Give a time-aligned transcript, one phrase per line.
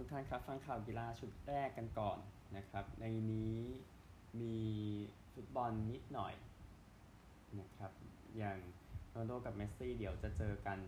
[0.00, 2.18] ทุกท่านครับ ฟังข่าวกีฬาชุดแรกกันก่อน
[2.56, 3.56] นะครับ ในนี้
[4.40, 4.56] มี
[5.32, 6.34] ฟุตบอลนิดหน่อย
[7.60, 7.92] นะครับ
[8.38, 8.58] อย่าง
[9.10, 10.78] โรนัลโดกับเมสซี่เดี๋ยวจะเจอกัน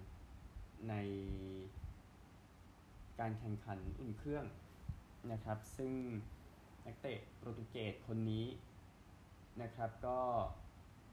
[0.89, 0.95] ใน
[3.21, 4.45] การแข่งขันอุ่นเครื่อง
[5.33, 5.93] นะครับ ซึ่ง
[6.87, 8.47] นักเตะโปรตุเกสคนนี้
[9.63, 10.21] นะครับก็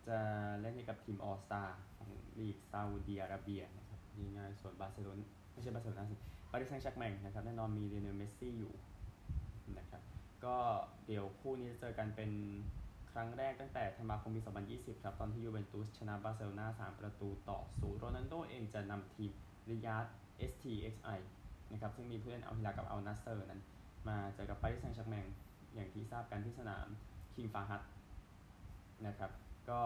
[0.08, 0.20] จะ
[0.60, 1.64] เล่นให้กับทีมออสตา
[1.98, 2.10] ของ
[2.40, 4.00] ลีกซาอุดีอาระเบียนะครับ
[4.38, 8.74] ง่ายๆส่วนบาร์เซโลนาไม่ใช่บาร์เซโลนาสิปารีสแซงต์แชร์กแมงนะครับแน่นอนมีลิโอเนลเมสซี่อยู่
[9.78, 10.02] นะครับ
[10.46, 10.58] ก็
[11.06, 12.32] เดี๋ยวคู่นี้จะเจอกันเป็น
[13.12, 14.42] ครั้งแรกตั้งแต่ธันวาคมปี
[14.72, 19.32] 2020 ครับ ตอนที่ยูเวนตุสชนะบาร์เซโลนา3ประตูต่อศูนย์โรนัลโดเองจะนำทีม
[19.70, 20.06] ริยาด
[20.52, 21.20] STXI
[21.72, 23.62] นะครับซึ่งมีผู้เล่นอัลฮิลาลกับอัลนัสเซอร์นั้น
[24.08, 25.28] มาเจอกับปารีสแซงต์แชร์กแมง
[25.74, 26.88] อย่างที่ทราบกันที่สนาม
[27.36, 27.82] คิงฟาฮัด
[29.08, 29.32] นะครับ
[29.70, 29.82] ก็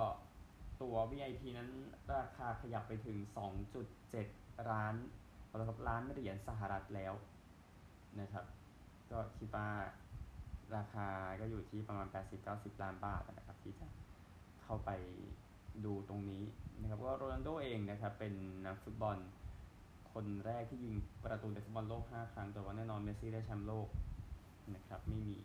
[0.81, 1.69] ตัว VIP นั้น
[2.15, 3.17] ราคาขยับไปถึง
[3.93, 4.95] 2.7 ล้าน
[5.49, 7.13] เอาล้านเหรียญสหรัฐแล้ว
[8.19, 8.45] นะครับ
[9.11, 9.67] ก็คิดว่า
[10.75, 11.07] ราคา
[11.39, 12.07] ก็อยู่ที่ประมาณ
[12.45, 13.87] 80-90 ล้านบาทนะครับ ที่จะ
[14.63, 14.91] เข้าไป
[15.85, 16.43] ดูตรงนี้
[16.81, 18.33] นะครับว่าโรนัลโดเองนะครับเป็น
[18.65, 19.17] นักฟุตบอล
[20.13, 23.87] คนแรกที่ยิงประตูในฟุตบอลโลก 5 ครั้ง แต่ว่าแน่นอนเมสซี่ได้แชมป์โลก
[24.75, 25.39] นะครับไม่มี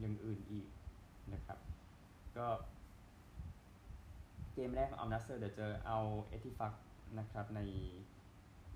[0.00, 0.68] อย่างอื่นอีก
[1.32, 1.58] นะครับ
[2.36, 2.46] ก็
[4.54, 6.72] เกมแรกของอัลนัสเซอร์เดี๋ยวเจออัลเอติฟัก
[7.18, 7.60] นะครับใน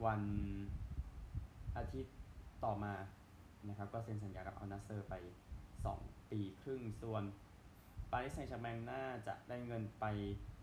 [0.05, 0.22] วัน
[1.77, 2.16] อาทิตย์
[2.64, 2.94] ต่อมา
[3.69, 5.14] นะครับก็เซ็นสัญญากับอัลนัสเซอร์ไป
[5.72, 7.25] 2 ปีครึ่ง ส่วน
[8.11, 10.05] ปารีสแซงต์แชร์แมงน่าจะได้เงินไป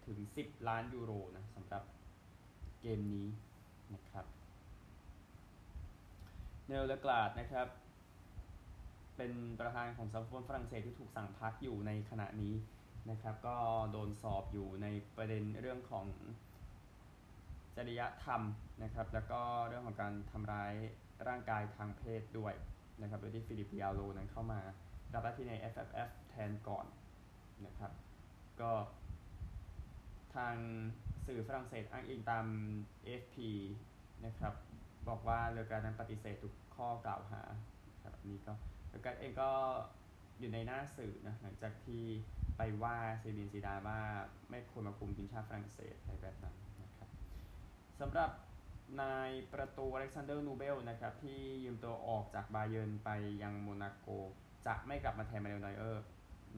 [0.05, 1.83] ถึง 10 ล้านยูโรนะสำหรับ
[2.81, 3.27] เกมนี้
[3.93, 4.25] นะครับ
[6.67, 7.67] โนเอลเลอกราเอตนะครับ
[9.17, 12.53] เป็นประธานของสโมสรฝรั่งเศสที่ถูกสั่งพักอยู่ในขณะนี้
[13.09, 13.57] นะครับ ก็
[13.91, 16.05] โดนสอบอยู่ในประเด็นเรื่องของ
[17.75, 18.41] จริยธรรม
[18.81, 20.73] นะครับ แล้วก็เรื่องของการทำร้าย
[21.27, 22.53] ร่างกายทางเพศด้วย
[23.01, 24.59] นะครับ โดยที่ฟิลิปป์ดิอัลโลนั้นเข้ามา
[25.13, 26.85] รับหน้าที่ใน FFF แทนก่อน
[27.65, 27.91] นะครับ
[28.61, 28.71] ก็
[30.35, 30.55] ทาง
[31.25, 32.45] สื่อฝรั่งเศสอ้างอิงตาม
[33.05, 33.35] AFP
[34.25, 34.53] นะครับ
[35.07, 37.41] บอกว่าเลอกราเอตนั้นปฏิเสธทุกข้อกล่าวหา
[38.03, 38.53] ครับนี้ก็
[38.87, 39.51] เลอกราเอตเองก็
[40.39, 42.03] อยู่ในหน้าสื่อนะหลังจากที่
[42.57, 43.99] ไปว่าซีเนดีนซีดานว่า
[44.49, 47.09] ไม่ควรมาคุมทีมชาติฝรั่งเศสอะไรแบบนั้นนะครับ
[47.99, 48.29] สำหรับ
[49.01, 53.09] นายประตูอเล็กซานเดอร์นูเบลนะครับที่ยืมตัวออกจากบาเยิร์นไป
[53.43, 54.07] ยังโมนาโก
[54.65, 56.05] จะไม่กลับมาแทนมานูเอลนอยเออร์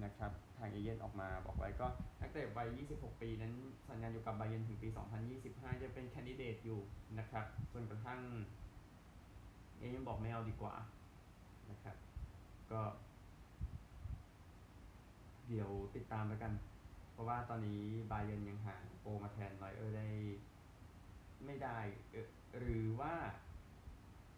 [0.04, 1.88] นะครับทางเอเย่นต์ออกมาบอกไว้ก็
[2.22, 3.54] นักเตะวัย 26 ปีนั้น
[3.88, 4.88] สัญญาอยู่กับบาเยิร์นถึงปี
[5.36, 6.80] 2025 จะเป็นแคนดิเดตอยู่
[7.20, 8.20] นะครับจนกระทั่ง
[9.78, 10.76] เอเย่นบอกไม่เอาดีกว่า
[11.70, 11.96] นะครับ
[12.72, 12.82] ก็
[15.48, 16.54] เดี๋ยวติดตามแล้วกัน
[17.12, 17.82] เพราะว่าตอนนี้
[18.12, 20.08] บาเยนยังหาโปมาแทนไลเออร์ได้
[21.48, 21.80] ไม่ได้
[22.60, 23.16] หรือว่า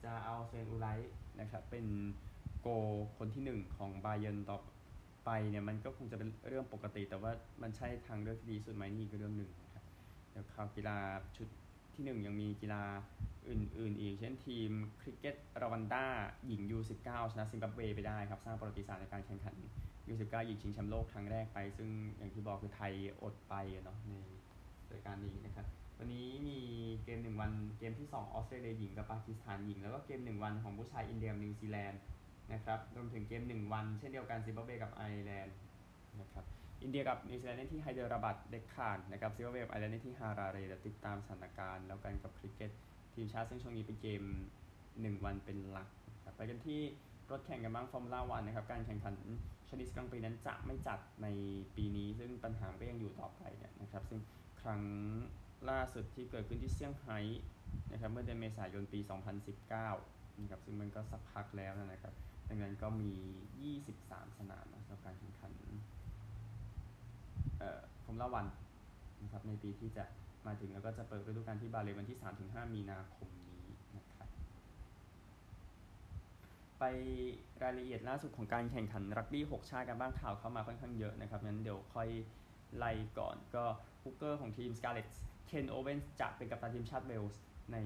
[0.03, 0.87] จะเอาเซนอูไล
[1.39, 1.85] นะครับเป็น
[2.61, 2.67] โก
[3.17, 4.57] คนที่หนึ่งของบาเยนต่อ
[5.25, 7.31] ไปเนี่ยมันก็คงจะเป็นเรื่องปกติ แต่ว่า
[7.61, 9.83] มันใช่ทางเลือกที่ดีสุดไหมนี่ก็เรื่องหนึ่งนะครับ
[10.31, 10.97] เดี๋ยวข่าวกีฬา
[11.37, 11.47] ชุด
[11.93, 12.83] ที่หนึ่งยังมีกีฬา
[13.49, 16.05] อื่นๆอีก เช่นทีมคริกเก็ตรวันด้า
[16.47, 19.55] หญิง U19 ชนะซิมบับเวไปได้ครับ สร้างประวัติศาสตร์ในการแข่งขัน
[20.11, 23.53] U19 หญิงชิงแชมป์โลกครั้งแรกไป ซึ่งอย่างที่บอกคือไทยอดไป
[23.85, 24.13] เนาะใน
[24.93, 25.67] รายการนี้นะครับ
[25.99, 26.59] วันนี้มี
[27.03, 32.01] เกมหนึ่งวันเกมที่2ออสเตรเลียหญิงกับปากีสถานหญิง แล้วก็เกมหนึ่งวันของผู้ชายอินเดียนิวซีแลนด์
[32.53, 35.55] นะครับรวมถึงเกมหนึ่งวันเช่นเดียวกันซิมบับเวกับไอร์แลนด์
[36.19, 36.45] นะครับ
[36.81, 42.71] อินเดียกับนิวซีแลนด์เล่นที่ไฮเดอราบัดเดคข่านนะครับซิมบับเวกับไอร์แลนด์เล่นที่ฮาราเรเดี๋ยวติดตามสถานการณ์แล้วกันกับคริกเก็ต
[43.13, 44.23] ทีมชาติซึ่งช่วงนี้เป็นเกม
[44.77, 45.89] 1 วันเป็นหลัก
[46.23, 46.79] ครับไปกันที่
[47.31, 49.15] รถแข่งกันบ้างฟอร์มูล่าวันนะครับการแข่งขัน
[49.69, 51.27] Chinese Grand Prix นั้นจะไม่จัดใน
[51.75, 54.19] ปีนี้ ซึ่งปัญหาก็ยังอยู่ต่อไปเนี่ยนะครับซึ่ง
[54.61, 54.81] ครั้ง
[55.69, 57.19] ล่าสุดที่เกิดขึ้นที่เซี่ยงไฮ้
[57.91, 58.99] นะครับเมื่อเดือนเมษายนปี
[59.65, 62.13] 2019นะครับซึ่งมันก็สักพักแล้วนะครับ
[62.49, 63.11] ดังนั้นก็มี
[63.79, 65.51] 23 สนามนะสำหรับการแข่งขัน
[67.59, 68.45] เอ่อฟอร์มูล่าวัน
[69.23, 70.03] นะครับในปีที่จะ
[70.45, 73.67] มาถึงแล้วก็จะเปิดฤดูกาลที่บาเลวันที่ 3-5 มีนาคมนี้
[73.97, 74.29] นะครับ
[76.79, 76.83] ไป
[77.63, 82.09] รายละเอียดล่าสุดของการแข่งขันรักบี้ 6 ชาติกันบ้างข่าวเข้ามาค่อนข้างเยอะนะครับ งั้นเดี๋ยวค่อย
[82.77, 83.63] ไล่ก่อนก็
[84.03, 85.09] hooker ของทีม Scarlets
[85.47, 87.41] เคนโอเวนจะเป็นกัปตันทีมชาติเวลส์
[87.73, 87.77] ใน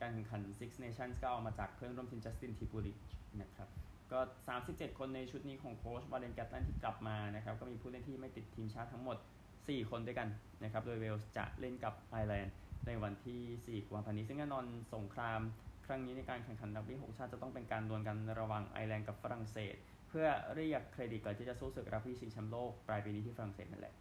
[0.00, 2.96] การแข่งขัน Six Nations ก็เอามาจากเพื่อนร่วมทีมจัสตินทิปูริก
[3.40, 3.68] นะครับ
[4.12, 4.20] ก็
[4.58, 9.16] 37 คนในชุดนี้ของโค้ชวอร์เรนแกตแลนด์ที่กลับมานะครับ ก็มีผู้เล่นที่ไม่ติดทีมชาติทั้งหมด
[9.58, 10.28] 4 คนด้วยกัน
[10.62, 12.54] นะครับ โดยเวลส์จะเล่นกับไอร์แลนด์
[12.86, 14.64] ในวันที่ 4 กุมภาพันธ์นี้ ซึ่งแน่นอน
[14.94, 15.40] สงคราม
[15.86, 19.74] ครั้งนี้ในการแข่งขันรักบี้6ชาติจะต้องเป็นการดวลกันระหว่างไอร์แลนด์กับฝรั่งเศส
[20.08, 23.94] เพื่อเรียกเครดิตก่อนที่จะสู้ศึกรักบี้ชิงแชมป์โลกปลายปีนี้ที่ฝรั่งเศสนั่นแหละ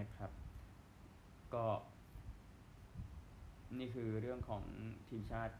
[0.00, 0.30] นะครับ
[1.54, 1.66] ก็
[3.78, 4.62] นี่คือเรื่องของ
[5.08, 5.56] ทีมชาติ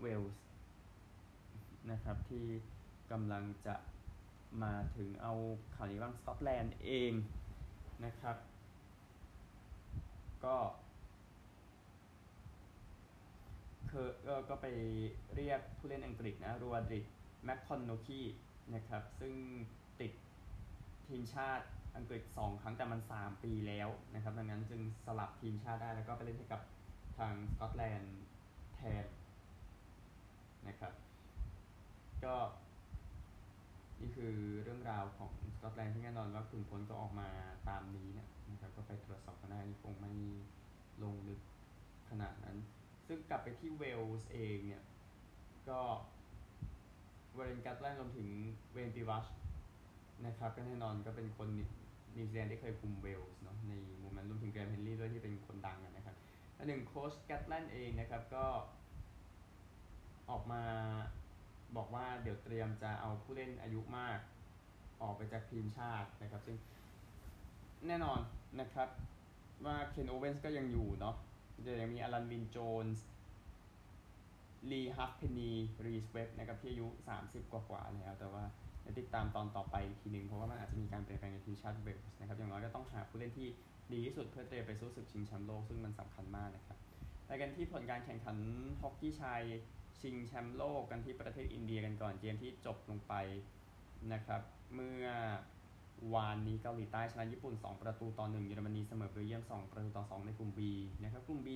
[0.00, 0.42] เวลส์
[1.90, 2.44] นะครับที่
[3.12, 3.76] กำลังจะ
[4.62, 5.32] มาถึงเอา
[5.74, 7.12] ข่าวนี้บ้างสกอตแลนด์เอง
[8.04, 8.36] นะครับ
[10.44, 10.56] ก็
[13.90, 14.08] คือ
[14.48, 14.66] ก็ไป
[15.34, 17.04] เรียกผู้เล่นอังกฤษนะรัวริดห์
[17.44, 18.22] แมคคอนโนคี
[18.74, 19.34] นะครับ ซึ่ง
[20.00, 20.12] ติด
[21.06, 26.60] ทีมชาติ อังกฤษ 2 ครั้งแต่มัน 3 ปีแล้วนะครับ ดังนั้นจึงสลับทีมชาติได้แล้วก็ไปเล่นให้กับ
[27.18, 28.16] ทางสกอตแลนด์
[28.74, 29.06] แทน
[30.68, 30.92] นะครับ
[32.24, 32.34] ก็
[34.00, 37.28] นี่คือเรื่องราวของสกอตแลนด์ที่แน่นอนว่าคุณผลก็ออกมา
[37.68, 40.12] ตามนี้นะนะครับก็ไปตรวจสอบกันได้คงไม่
[41.02, 41.40] ลงลึก
[42.10, 42.56] ขนาดนั้น
[43.06, 44.84] ซึ่งกลับไปที่เวลส์เองเนี่ย
[45.68, 45.80] ก็
[47.34, 48.28] วอร์เรนแกตแลนด์รวมถึง
[48.72, 49.26] เวย์นพิวัค
[50.26, 51.48] นะครับก็แน่นอนก็เป็นคน
[52.16, 53.72] นิวซีแลนด์ที่เคยคุมเวลส์เนาะใน
[54.02, 56.16] มุมนั้นรวมถึงแกรมเฮนรี่ด้วยที่เป็นคนดังนะครับ
[56.58, 58.46] อันหนึ่งโค้ชแกตแลนด์เองนะครับก็
[60.30, 60.62] ออกมา
[61.76, 64.18] บอกว่าเดี๋ยวเตรียมจะเอาผู้เล่นอายุมาก
[65.02, 66.56] ออกไปจากทีมชาตินะครับ ซึ่ง
[67.86, 68.20] แน่นอน
[68.60, 68.88] นะครับ
[69.64, 71.16] ว่าเคนโอเวนส์ก็ยังอยู่เนาะ
[71.62, 73.06] เดี๋ยวยังมีอลันวินโจนส์
[74.70, 75.52] ลีฮาล์ฟเพนนี
[75.84, 76.88] รีสเวบบ์นะครับที่อายุ
[77.20, 78.44] 30 กว่าๆแล้วแต่ว่า
[78.98, 83.48] ติดตามตอนต่อไปทีหนึ่งเพราะว่ามันอาจจะมีการเปลี่ยนแปลงในทีมชาติเวลส์นะครับอย่างน้อยก็ต้องหาผู้เล่นที่
[83.92, 86.78] ดีที่สุดเพื่อเตรียมไปสู้ศึกชิงแชมป์โลกซึ่งมันสำคัญมากนะครับ
[87.26, 88.36] ไปกันที่ผลการแข่งขัน
[88.80, 89.42] ฮอกกี้ชาย
[90.00, 93.14] ชิงแชมป์โลกกันที่ประเทศอินเดียกันก่อนเกมที่จบลงไป
[94.12, 94.40] นะครับ
[94.74, 95.06] เมื่อ
[96.14, 100.60] วานนี้เกาหลีใต้ชนะญี่ปุ่น 2 ประตูต่อ1เยอรมนีเสมอเบลเยียม 2 ประตูต่อ 2 ในกลุ่ม B
[101.02, 101.48] นะครับกลุ่ม B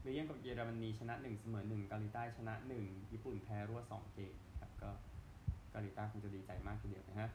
[0.00, 2.54] เบลเยียมกับเยอรมนีชนะ 1 เสมอ 1 เกาหลีใต้ชนะ
[2.84, 7.30] 1 ญี่ปุ่นแพ้รวด2เกมครับก็าหลีใต้คงจะดีใจมากทีเดียวนะฮะ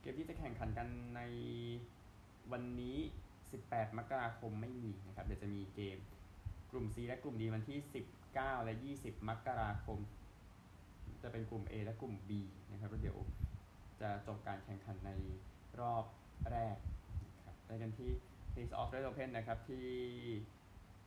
[0.00, 1.20] เกมที่จะแข่งขันกันใน
[2.52, 2.96] วันนี้
[3.48, 5.98] 18 มกราคมไม่มีนะครับ เดี๋ยวจะมีเกม
[6.70, 7.78] กลุ่ม C และกลุ่ม D วันที่
[8.22, 9.98] 19 และ 20 มกราคม
[11.22, 12.30] จะเป็นกลุ่ม A และกลุ่ม B
[12.72, 13.18] นะครับแล้วเดี๋ยว
[14.00, 15.10] จะจบการแข่งขันใน
[15.80, 16.04] รอบ
[16.50, 16.76] แรก
[17.44, 18.10] ครับไปกันที่
[18.52, 19.86] Tennis Australian Open นะครับที่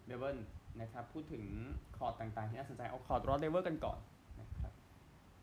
[0.05, 0.38] เมลเบิร์น
[0.81, 1.44] นะครับ พูดถึง
[1.97, 4.00] คอร์ตต่างๆ ที่น่าสนใจ เอาคอร์ตรอดเลเวอร์กันก่อน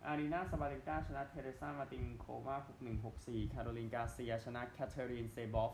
[0.06, 2.56] อารีนาสบาเลนกาชนะเทเรซามาตินโควา
[3.04, 5.72] 6164 คาโรลินกาเซียชนะแคทเธอรีนเซบอฟ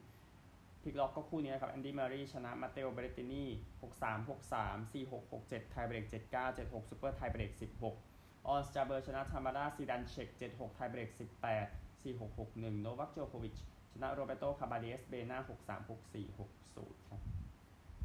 [0.00, 3.44] 6360 พลิกล็อกก็คู่นี้นะครับแอนดี้เมอร์เรย์ชนะมาเตโอเบรตินี
[3.82, 7.52] 63 63 46 67 ไทเบรก79 76 super tie-break
[8.00, 11.08] 16 ออนสจาเบอร์ชนะทามาราซีดันเซ็ก76 ไทเบรก
[11.56, 13.54] 18 46 61 โนวัคโจโควิช
[13.92, 16.38] ชนะโรเบโตคาบาเดสเบนา63 64
[16.68, 17.20] 60 ครับ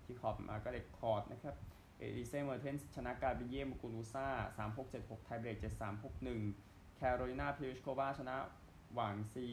[0.05, 1.55] ที่คอร์ตมาร์กาเร็ตคอร์ตนะครับ
[1.97, 4.27] เอลิเซ่เมอร์เทนชนะการ์บิเญมูกูรูซ่า
[4.77, 5.57] 3676ไทเบรก
[6.27, 8.35] 7361แคโรลินาพลิสโควาชนะ
[8.93, 9.47] หวังซี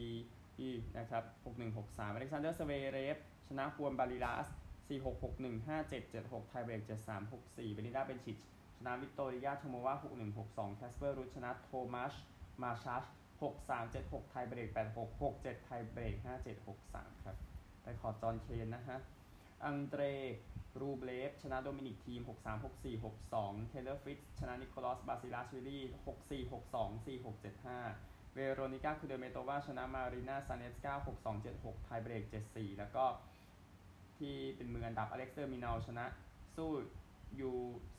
[0.59, 1.23] อีนะครับ
[1.69, 3.17] 6163อเล็กซานเดอร์สเวเรฟ
[3.47, 4.47] ชนะฮวนบาลิลาส
[4.89, 5.67] 4661
[6.07, 6.81] 5776ไทเบรก
[7.29, 8.37] 7364เบนิดาเบนชิช
[8.77, 9.93] ชนะวิตโตริยาชโมวา
[10.35, 12.13] 6162แคสเปอร์รุชชนะโทมัส
[12.61, 13.03] มาชัช
[13.81, 16.15] 6376ไทเบรก86 67ไทเบรก
[16.69, 17.37] 5763ครับ
[17.83, 18.97] ไปคอร์ตจอห์นเคนนะฮะ
[19.65, 20.01] อังเดร
[20.79, 25.79] รูเบลฟชนะโดมินิกทีม 63 64 62 เทเลอร์ฟริตซ์ชนะนิโคลัสบาซิลาชิลี
[26.15, 27.05] 64 62
[27.45, 30.93] 4675 เวโรนิก้าคูเดเมโตวาชนะมารีนาซานเนสกา
[31.39, 32.23] 6276ไทเบรก
[32.53, 33.05] 74 แล้วก็
[34.17, 36.05] ที่เป็นมืออันดับอเล็กซ์เดอมินอร์ชนะ
[36.55, 36.71] ซู
[37.39, 37.51] ยู่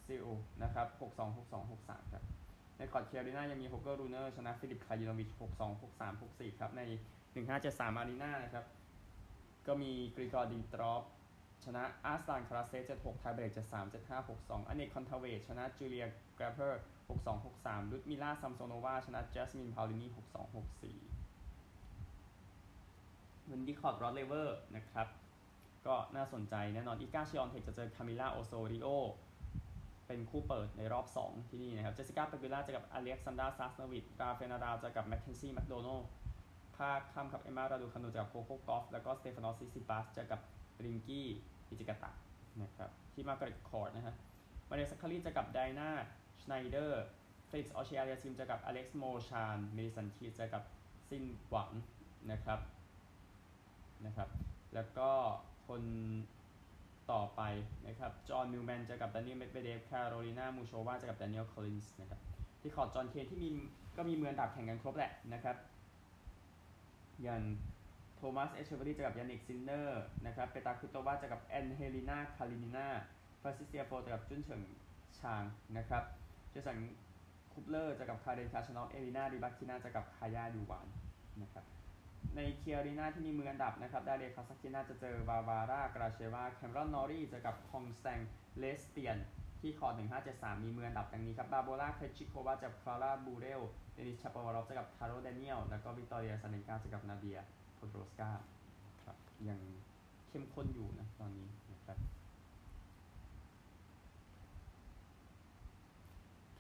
[0.07, 0.27] ซิ่ว
[0.63, 2.25] นะครับ 62 62 63 ครับ
[2.79, 5.29] ในคอร์ตเคียอารีน่ายังมีโฮเกอร์รูเนอร์ชนะฟิลิปคายิโนวิช
[5.59, 6.83] 62 63 64 ครับ ใน
[7.41, 8.65] 1573 อารีนานะครับ
[9.67, 11.03] ก็มีกริกอร์ดิมิตรอฟ
[11.65, 16.07] ชนะอาสลานคารัตเซฟ76ไทเบรก73 75 62อาเน็ตคอนทาเวตชนะจูเลีย
[16.39, 20.19] กราเพอร์62 63ลุดมิล่าซัมโซโนวาชนะจัสมินพาวลินี62
[20.55, 20.61] 64
[23.51, 25.07] วันนี้คอร์ตรอดเลเวอร์นะครับ
[25.87, 28.89] ก็น่าสนใจแน่นอนอีกาชิออนเทคจะเจอคามิล่าโอโซริโอ
[30.07, 36.01] เป็นคู่เปิดในรอบ 2 ที่นี่นะครับเจสสิก้าเปกูล่าเจอกับอเล็กซานดราซัสโนวิดราฟานาดาลเจอกับแมคเคนซี่แมคโดนัล
[36.77, 40.41] ภาคค่ำกับเอมมาราดูคานูเจอกับโคโคกอฟแล้วก็สเตฟานอสซิซิปาสเจอกับ
[40.85, 41.29] ริงกี้
[41.69, 42.11] ฮิจิกาตะ
[42.63, 44.15] นะครับที่มาร์กาเร็ตคอร์ตนะฮะ
[44.69, 45.91] มาเรียซักคารีเจอกับไดนา
[46.41, 47.05] ชไนเดอร์
[47.47, 50.65] เฟลิกซ์โอเชอร์อาเลียสซิมเจอกับอเล็กซ์โมลชานเมดิสันคีส์เจอกับ
[51.09, 51.71] ซินหวัง
[52.31, 52.61] นะครับ
[54.07, 54.29] นะครับ
[54.75, 55.11] แล้วก็
[55.67, 55.83] คู่
[57.13, 57.43] ต่อไป
[57.87, 62.21] นะครับ จอห์นมิลล์แมนเจอกับดานิเอลเมดเบเดฟ แคโรลีนามูโชวาเจอกับดานิเอลคอลินส์นะครับ
[62.61, 63.49] ที่คอร์ตจอห์นเคนที่มี
[63.97, 65.57] ก็มีมืออันดับแข่งกันครบแหละนะครับ
[67.23, 67.43] อย่าง
[68.23, 72.89] โทมัส เอตเชเวอร์รี่เจอกับยานิกซินเนอร์นะครับ เปตราควิโตวาเจอกับแอนเฮลินาคาลินินา
[73.43, 74.61] ฟรานเซสเทียโฟเจอกับจุนเฉิง
[75.19, 75.43] ชาง
[75.77, 76.03] นะครับ
[76.51, 76.79] เจสัน
[77.53, 80.87] คูบเลอร์เจอกับคาเรนคาชานอฟเอเลนาริบาคินาเจอกับคายาดูวาน
[81.43, 81.65] นะครับ
[82.37, 88.21] ในเคียอารีนาที่มีมืออันดับนะครับ ดาเรคาซักินาจะเจอวาวาร่ากราเชวา แคเมรอนนอร์รี่เจอกับคองแซง
[88.59, 89.19] เลสเตียน
[89.61, 89.95] ที่คอร์ต
[90.29, 93.61] 1573 มีมืออันดับดังนี้ครับ บาร์โบราเครชิโควาเจอคลาร่าบูเรล
[93.95, 97.39] เดนิสชาโปวาลอฟเจอกับทาโรเดเนียล แล้วก็วิกตอเรียอซาเรนกาเจอกับนาเดีย
[97.83, 98.31] โพโดรสกา
[99.05, 99.17] ครับ
[99.49, 99.61] ยัง
[100.29, 101.99] เข้มข้นอยู่นะตอนนี้นะครับ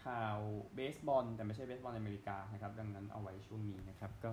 [0.04, 0.38] ข่าว
[0.74, 4.30] เบสบอลแต่ไม่ใช่เบสบอลอเมริกานะครับ ดังนั้นเอาไว้ช่วงนี้นะครับก็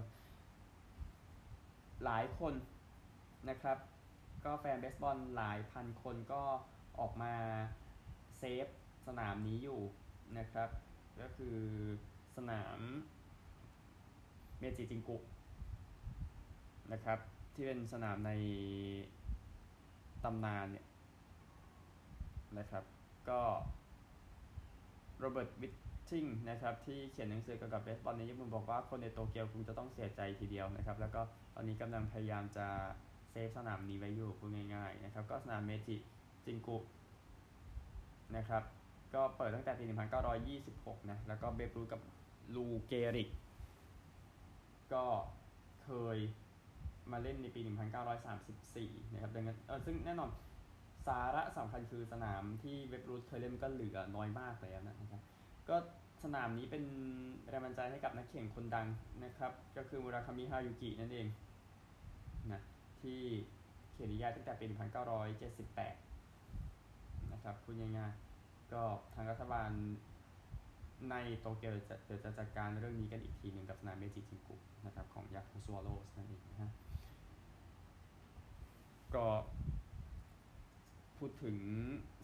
[2.03, 2.53] หลายคน
[3.49, 3.77] นะครับ
[4.45, 6.43] ก็แฟนเบสบอลหลายพันคนก็
[6.99, 7.33] ออกมา
[8.37, 8.67] save
[9.07, 9.81] สนามนี้อยู่
[10.37, 10.69] นะครับ
[11.21, 11.57] ก็คือ
[12.35, 12.79] สนาม
[14.59, 15.17] เมจิจิงกุ
[16.93, 17.19] นะครับ
[17.53, 18.31] ที่เป็นสนามใน
[20.23, 20.85] ตำนานเนี่ย
[22.57, 22.83] นะครับ
[23.29, 23.41] ก็
[25.19, 31.21] โรเบิร์ตไวทิงนะครับที่เขียนหนังสือเกี่ยวกับเบสบอลในญี่ปุ่นบอกว่าคนในโตเกียวคงจะต้องเสียใจทีเดียวนะครับ แล้วก็
[31.55, 32.67] ตอนนี้กำลังพยายามจะ
[33.29, 35.95] save สนามนี้ไว้อยู่พูดง่ายๆนะครับ ก็สนามเมจิ
[36.45, 36.77] จิงกุ
[38.35, 38.63] นะครับ
[39.13, 39.83] ก็เปิดตั้งแต่ปี
[40.47, 42.01] 1926 นะ แล้วก็เบรูกับ
[42.55, 43.29] ลูเกริก
[44.93, 45.05] ก็
[45.83, 46.17] เคย
[47.13, 47.61] มาเล่นในปี
[48.37, 50.29] 1934 นะครับดังนั้นซึ่งแน่นอน
[51.07, 55.21] สาระสำคัญคือสนามที่เว็บรูทเคยเล่นก็เหลือน้อยมากแล้วนะครับ
[55.69, 55.75] ก็
[56.23, 56.83] สนามนี้เป็น
[57.49, 58.87] แรงบันดาลใจให้กับนักเข่งคนดัง
[59.23, 61.27] นะครับ ก็คือมูราคามิฮายุกินั่นเอง
[62.51, 62.61] นะ
[63.01, 63.19] ที่
[63.91, 64.77] เขียนนิยายตั้งแต่ปี 1978
[67.33, 68.81] นะครับพูดง่ายๆก็
[69.15, 69.69] ทางรัฐบาล
[71.09, 76.69] ในโตเกียวจะเดี๋ยวจะจัดการเรื่องนี้กันอีกทีหนึ่งกับสนามเมจิจิงกุนะครับของยาคูสวโลสนั่นเองนะฮะ
[79.15, 79.25] ก็
[81.17, 81.57] พูดถึง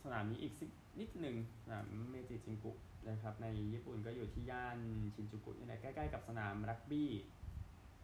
[0.04, 2.72] สนามนี้อีกสักนิดหนึ่งสนามเมจิจิงกุ
[3.10, 4.78] นะครับในญี่ปุ่นก็อยู่ที่ย่าน
[5.16, 7.12] ชินจูกุนี่แหละใกล้ๆกับสนามรักบี้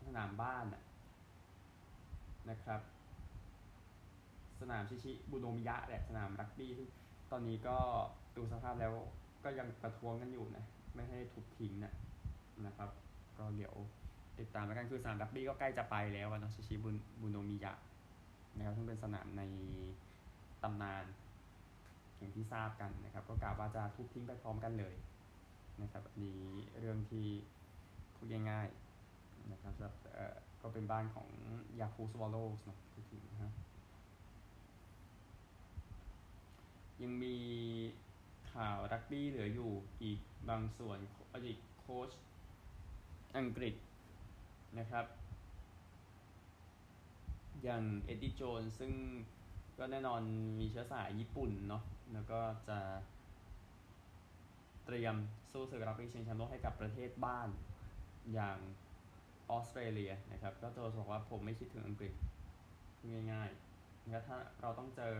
[0.07, 0.65] สนามบ้าน
[2.49, 2.81] นะครับ
[4.61, 6.87] สนามชิชิบุโนมิยะแหละสนามรักบี้ซึ่ง
[7.31, 7.77] ตอนนี้ก็
[8.35, 8.93] ดูสภาพแล้ว
[9.43, 10.63] ก็ยังประท้วงกันอยู่นะ
[10.95, 11.93] ไม่ให้ทุบทิ้งนะ
[12.65, 12.89] นะครับ
[13.37, 13.73] ก็เดี๋ยว
[14.39, 16.75] ติดตามแล้วกันคือสนามรักบี้ก็ใกล้จะไปแล้วนะชิชิ
[17.21, 17.73] บุโนมิยะ
[18.55, 19.43] นะครับซึ่งเป็นสนามใน
[20.63, 21.03] ตำนาน
[22.17, 24.95] อย่างที่ทราบกันนะครับ ก็กล่าวว่าจะทุบทิ้งไปพร้อมกันเลย
[25.81, 26.41] นะครับอันนี้
[26.79, 27.25] เรื่องที่
[28.15, 29.73] พูดง่ายๆนะครับ
[30.61, 31.27] ก็เป็นบ้านของ
[31.79, 33.51] ยาคูลท์สวอลโลวส์เนาะพูดถึงนะฮะ
[37.01, 37.37] ยังมี
[38.53, 39.71] ข่าวรักบี้เหลืออยู่
[40.03, 40.97] อีกบางส่วน
[41.33, 42.09] อดีตโค้ช
[43.37, 43.75] อังกฤษ
[44.79, 45.05] นะครับ
[47.63, 48.91] อย่างเอ็ดดี้โจนซึ่ง
[49.79, 50.21] ก็แน่นอน
[50.59, 52.39] มีเชื้อสายญี่ปุ่นเนาะแล้วก็
[52.69, 52.79] จะ
[54.85, 55.15] เตรียม
[55.51, 57.49] สู้ศึกรักบี้ชิงแชมป์โลกให้กับประเทศบ้าน
[58.33, 58.57] อย่าง
[59.49, 62.13] ออสเตรเลียนะครับก็ตัวบอกว่าผมไม่คิดถึงอังกฤษ
[63.31, 65.13] ง่ายๆนะครับถ้าเราต้องเจอ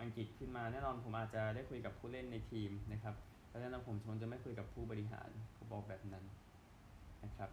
[0.00, 3.14] อังกฤษขึ้นมาแน่นอนผมอาจจะได้คุยกับผู้เล่นในทีมนะครับ
[3.48, 6.24] แต่แน่นอนผมชนจะไม่คุยกับผู้บริหารผมบอกแบบนั้น
[7.24, 7.50] นะครับ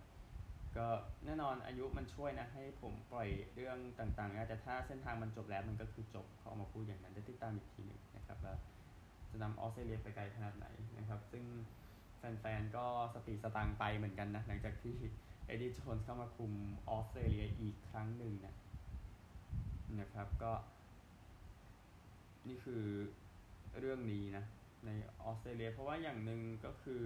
[0.78, 0.88] ก็
[1.26, 8.56] แน่นอนอายุมันช่วยนะ ให้ผมปล่อยเรื่องต่างๆนะแต่ถ้าเส้นทางมันจบแล้วมันก็คือจบเขาออกมาพูดอย่างนั้นได้ติดตามอีกทีหนึ่งนะครับว่า
[9.32, 10.68] จะนำออสเตรเลียไปไกลขนาดไหน
[10.98, 11.46] นะครับ ซึ่ง
[12.18, 14.96] แฟนๆก็สติสตางไปเหมือนกันนะ หลังจากที่
[15.46, 16.52] เอ็ดดี้โจนส์เข้ามาคุม
[16.90, 18.56] ออสเตรเลียอีกครั้งหนึ่งนะ
[20.00, 20.54] นะครับก็
[22.48, 22.84] นี่คือ
[23.80, 24.46] เรื่องนี้นะ
[24.86, 24.90] ใน
[25.24, 27.06] ออสเตรเลีย เพราะว่าอย่างหนึ่งก็คือ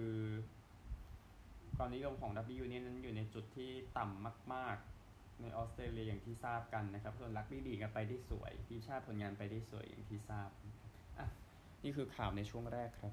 [1.84, 4.76] ความนิยมของ W เนี่ยนั้นอยู่ในจุดที่ต่ำมาก
[5.08, 10.48] ๆ ในออสเตรเลียอย่างที่ทราบกันนะครับ ส่วนลักบี้ดีกันไปได้สวยทีชาติผลงานไปได้สวยอย่างที่ทราบ
[11.18, 11.26] อะ
[11.84, 13.12] นี่คือข่าวในช่วงแรกครับ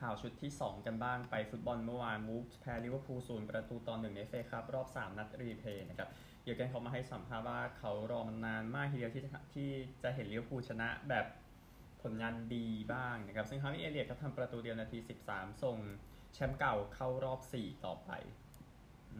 [0.00, 6.08] ข่าวชุดที่ 2 กันบ้างไปฟุตบอลเมื่อวานมูฟแพ้ลิเวอร์พูลศูนย์ประตูต่อหนึ่งในเฟครับรอบ 3 นัดรีเพย์นะครับ
[6.42, 9.22] เยอร์เกนเขามาให้สัมภาษณ์ว่าเขารอมานานมากทีเดียวที่
[9.54, 9.68] ที่
[10.02, 11.26] จะเห็นลิเวอร์พูลชนะแบบ
[12.02, 14.98] ผลงานดีบ้างนะครับ ซึ่งฮาร์วีย์เอลเลียตก็ทำประตูเดียวนาที
[15.28, 15.78] 13 ส่ง
[16.36, 18.10] แชมป์เก่าเข้ารอบ 4 ต่อไป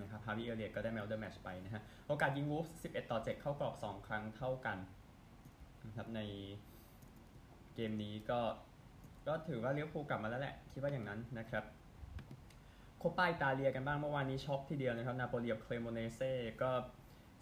[0.01, 4.79] นะครับฮาร์วีย์เอลเลียตก็ได้ man of the match ไปนะฮะโอกาสยิงวูฟส์ 11 ต่อ 7 เข้ากรอบ 2 ครั้งเท่ากัน
[5.87, 6.21] นะครับใน
[7.75, 8.41] เกมนี้ก็
[9.27, 11.65] ก็ถือว่าลิเวอร์พูลกลับมาแล้วแหละ คิดว่าอย่างนั้นนะครับ
[12.99, 16.33] โคปปาอิตาเลียกันบ้างเมื่อวานนี้ช็อกทีเดียวนะครับ นาโปลีกับเครโมเนเซ่
[16.63, 16.71] ก็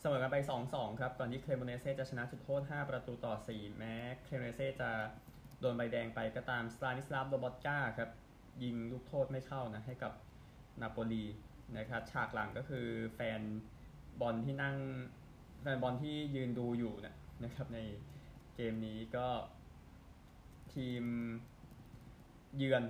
[0.00, 0.36] เสมอกันไป
[0.68, 4.90] 2-2 ครับ ก่อนที่เครโมเนเซ่จะชนะจุดโทษ 5 ประตูต่อ 4 แม้เคลโมเนเซ่จะ
[5.60, 8.10] โดนใบแดงไปก็ตามสตานิสลาฟโดบอตกาครับ
[8.62, 10.12] ยิงลูกโทษไม่เข้านะให้กับ
[10.80, 11.24] นาโปลี
[11.78, 13.40] นะครับฉากหลังก็คือแฟน
[14.20, 14.76] บอลที่นั่ง
[15.62, 17.78] แฟนบอลที่ยืนดูอยู่นะนะครับใน
[18.56, 19.26] เกมนี้ก็
[20.74, 21.04] ทีม
[22.56, 22.84] เยือน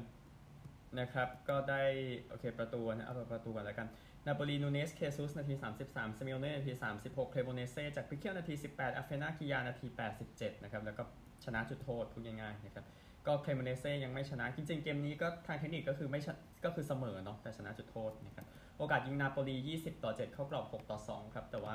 [1.00, 1.82] นะครับ ก็ได้
[2.28, 3.88] โอเคประตูนะเอาประตูก่อนแล้วกัน
[4.26, 5.54] นาโปลีนูเนสเคซุสนาที
[5.86, 9.86] 33สมิโอเน่นาที 36 เคลโบเนเซจากพิเคียวนาที 18อาเฟนาคิยานาที
[10.26, 11.02] 87 นะครับ แล้วก็
[11.44, 12.84] ชนะจุดโทษพูดง่ายๆนะครับ
[13.26, 16.20] ก็เคลโบเนเซ่ยังไม่ชนะ จริงๆ เกมนี้ก็ทางเทคนิคก็คือไม่
[16.64, 18.46] ก็คือเสมอเนาะแต่ชนะจุดโทษนะครับ
[18.78, 21.74] โอกาสยิงนาโปลี 20 ต่อ 7 เข้ากรอบ 6 ต่อ 2 ครับ แต่ว่า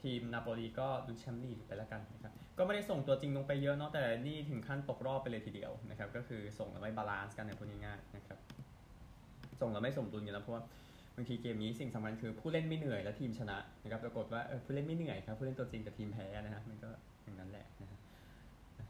[0.00, 8.38] ทีมนาโปลีก็ลุ้นแชมป์ลีกไปแล้วกันนะครับก็ไม่ได้ส่งตัวจริงลงไปเยอะเนาะแต่นี่ถึงขั้นตกรอบไปเลยทีเดียวนะครับก็คือส่งแล้วไม่บาลานซ์กันในพูดง่ายๆนะครับ
[9.60, 10.62] ส่งแล้วไม่สมดุลกันแล้วเพราะว่า
[11.16, 16.90] บางทีเกมนี้สิ่งสำคัญคือผู้เล่นไม่เหนื่อยและทีมชนะนะครับปรากฏว่าผู้เล่นไม่เหนื่อยครับผู้เล่นตัวจริงกับทีมแพ้นะฮะมันก็
[17.24, 17.98] อย่างนั้นแหละนะฮะ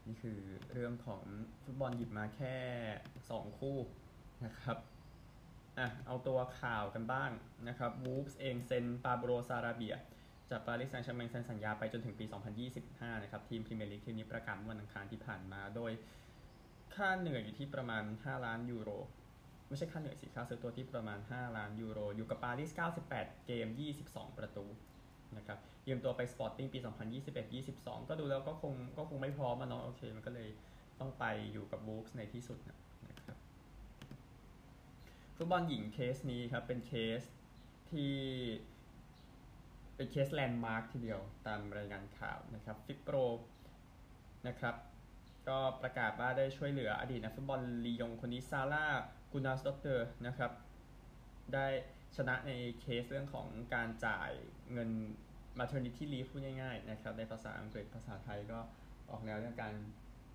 [0.07, 0.39] นี่คือ
[0.73, 1.23] เรื่องของ
[1.63, 2.55] ฟุตบอลหยิบมาแค่
[3.09, 3.77] 2 คู่
[4.45, 4.77] นะครับ
[5.79, 7.31] อะเอาตัวข่าวกันบ้าง
[7.67, 9.95] นะครับวูฟส์เองเซ็นปาโบลซาราเบีย
[10.49, 12.25] จากปารีสแซงต์แชร์กแมงเซ็นสัญญาไปจนถึงปี
[12.73, 15.91] 2025 นะครับ ทีมพรีเมียร์ลีกทีมนี้ประกาศวันอังคารที่ผ่านมา โดย
[16.95, 18.89] ค่าเหนื่อยอยู่ที่ประมาณ 5 ล้านยูโร
[19.67, 22.71] ไม่ใช่ค่าเหนื่อยสิค่าซื้อตัวที่ประมาณ 5 ล้านยูโร อยู่กับปารีส
[23.09, 23.09] 98
[23.45, 23.67] เกม
[24.03, 24.65] 22 ประตู
[25.37, 26.79] นะครับยืมตัวไปสปอร์ติ้งปี
[27.43, 30.49] 2021-22 ก็ดูแล้วก็คงก็คงไม่พร้อมอะเนาะโอเค มันก็เลย
[30.99, 32.77] ต้องไปอยู่กับวูฟส์ในที่สุดนะ
[33.25, 33.37] ครับ
[35.35, 37.21] ฟุตบอลหญิงเคสนี้ครับเป็นเคส
[37.91, 38.13] ที่
[39.95, 43.15] เป็น case landmark ทีเดียวตามรายงานข่าวนะครับฟิฟโปร
[44.47, 44.75] นะครับ
[45.47, 48.85] ก็ประกาศว่าได้ช่วยเหลืออดีตนักฟุตบอลลียงคนนี้ซาร่า
[49.31, 50.51] กูนาสด็อกเตอร์นะครับ
[51.53, 51.65] ได้
[52.15, 54.31] ชนะในเคสเรื่องของการจ่าย
[54.73, 54.89] เงิน
[55.59, 58.59] maternity leave พูดง่ายๆนะครับในภาษาอังกฤษภาษาไทยก็
[59.11, 59.73] ออกแนวเรื่องการ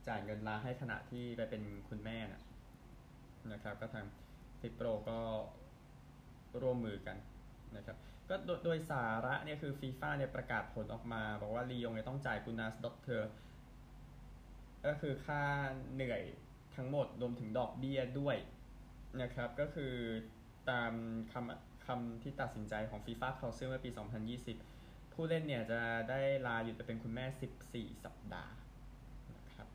[0.08, 2.42] จ่ายเงินลาให้ขณะที่ไปเป็นคุณแม่นะ
[3.52, 4.06] นะครับ ก็ทาง
[4.60, 5.18] ฟิฟโปรก็
[6.62, 7.16] ร่วมมือกัน
[7.76, 7.96] นะครับ
[8.28, 13.28] ก็โดยซาร่าเนี่ยคือฟีฟ่าเนี่ยประกาศผลออกมา บอกว่าลียงเนี่ยต้องจ่ายกูนาสด็อกเตอร์
[14.86, 15.42] ก็คือค่า
[15.94, 16.22] เหนื่อย
[16.76, 18.36] ทั้งหมดรวมถึงดอกเบี้ยด้วย
[19.22, 19.94] นะครับ ก็คือ
[20.70, 20.92] ตาม
[21.32, 23.90] คำ คำที่ตัดสินใจของฟีฟ่าเขาซึ่งเมื่อปี
[24.52, 25.80] 2020 ผู้เล่นเนี่ยจะ
[26.10, 27.24] ได้ลาหยุดไปเป็นคุณแม่
[27.64, 28.54] 14 สัปดาห์
[29.36, 29.68] นะครับ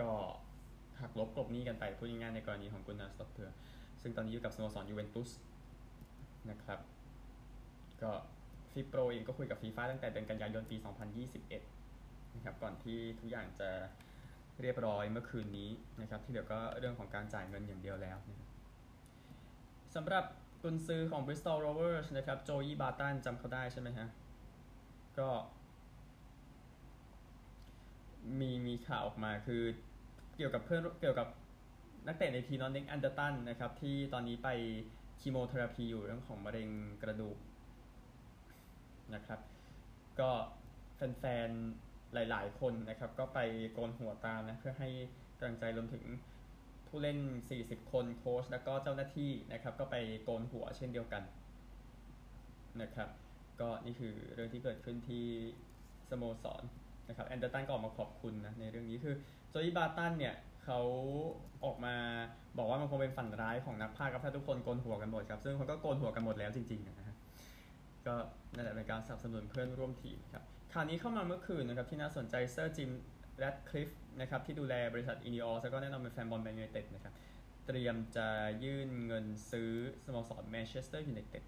[0.00, 0.10] ก็
[1.00, 3.54] หักลบกลบหนี้กันไปพูดง่ายๆในกรณีของกุนนาร์สด็อตเตียร์
[4.02, 5.30] ซึ่งตอนนี้อยู่กับสโมสรยูเวนตุส
[6.50, 6.80] นะครับ
[8.02, 8.10] ก็
[8.72, 10.76] ฟิฟโปรเองก็คุยกับฟีฟ่าตั้งแต่เดือนกันยายนปี
[11.56, 13.70] 2021 นะครับ ก่อนที่ทุกอย่างจะ
[14.60, 18.48] เรียบร้อยเมื่อคืนนี้นะครับ ที่เหลือก็เรื่องของการจ่ายเงินอย่างเดียวแล้วนะครับ
[19.94, 20.24] สำหรับ
[20.62, 24.08] กุนซือของ Bristol Rovers นะครับ โจอี้บาร์ตันจำเขาได้ใช่ไหมฮะ
[25.18, 25.28] ก็
[28.40, 29.62] มีมีข่าวออกมาคือ
[30.36, 31.28] เกี่ยวกับเพื่อนเกี่ยวกับ
[32.06, 34.48] นักเตะในทีมนอนเน็กอันเดอร์ตันนะครับ ที่ตอนนี้ไป
[35.20, 36.68] chemotherapy อยู่เรื่องของมะเร็ง
[37.02, 37.36] กระดูก
[39.14, 39.40] นะครับ
[40.20, 40.30] ก็
[40.94, 43.38] แฟนๆ หลายๆ คนนะครับ ก็ไป
[43.72, 44.88] โกนหัวตามนะ เพื่อให้
[45.38, 46.04] กำลังใจรวมถึง
[46.90, 47.18] ผู้เล่น
[47.54, 51.22] 40 คนโค้ชแล้วก็เจ้าหน้าที่นะครับ ก็ไปโกนหัวเช่นเดียวกัน
[52.82, 53.08] นะครับ
[53.60, 55.26] ก็นี่คือเรื่องที่เกิดขึ้นที่
[56.10, 56.62] สโมสร
[57.08, 59.14] นะครับแอนเดอร์ตันก็ออกมาขอบคุณนะในเรื่องนี้คือ
[59.50, 60.80] โจอีบาร์ตันเนี่ยเขา
[61.64, 61.94] ออกมา
[62.58, 67.16] บอกว่ามันคงเป็นฝันร้ายของนักพากย์ครับถ้าทุกคนโกนหัวกันหมดครับ ซึ่งคนก็โกนหัวกันหมดแล้วจริงๆนะฮะ
[68.06, 68.14] ก็
[68.54, 72.90] นั่นแหละเป็นการสนับสนุนเพื่อนร่วมทีมครับข่าวนี้เข้ามาเมื่อคืนนะครับที่น่าสนใจเซอร์จิม
[73.38, 73.88] แรดคลิฟ
[74.20, 77.14] นะครับที่ดูแลบริษัทอินีออสแล้วก็แน่นอนเป็นแฟนบอลแมนยูไนเต็ดนะครับ
[77.66, 78.28] เตรียมจะ
[78.64, 79.72] ยื่นเงินซื้อ
[80.04, 81.44] สโมสรแมนเชสเตอร์ยูไนเต็ด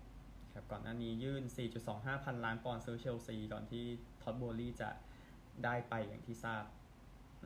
[0.54, 1.42] ครับก่อนหน้านี้ยื่น
[1.84, 3.84] 4.25 พันล้านปอนด์ซื้อเชลซีก่อนที่
[4.22, 4.90] ท็อดด์โบห์ลี่จะ
[5.64, 6.64] ได้ไปอย่างที่ทราบ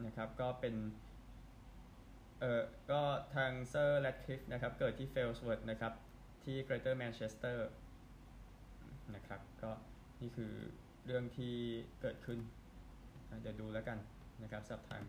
[0.07, 0.75] นะครับก็เป็น
[2.41, 3.03] เอ่อก็
[3.35, 5.93] ทางเซอร์แรดคลิฟนะครับเกิดที่เฟลส์เวิร์ธนะครับ
[6.45, 7.69] ที่เกรเตอร์แมนเชสเตอร์
[9.15, 9.71] นะครับก็
[10.21, 10.53] นี่คือ
[11.07, 11.55] เรื่องที่
[12.01, 12.39] เกิดขึ้น
[13.43, 13.99] เดี๋ยวดูแล้วกัน
[14.42, 15.03] นะครับสับทาง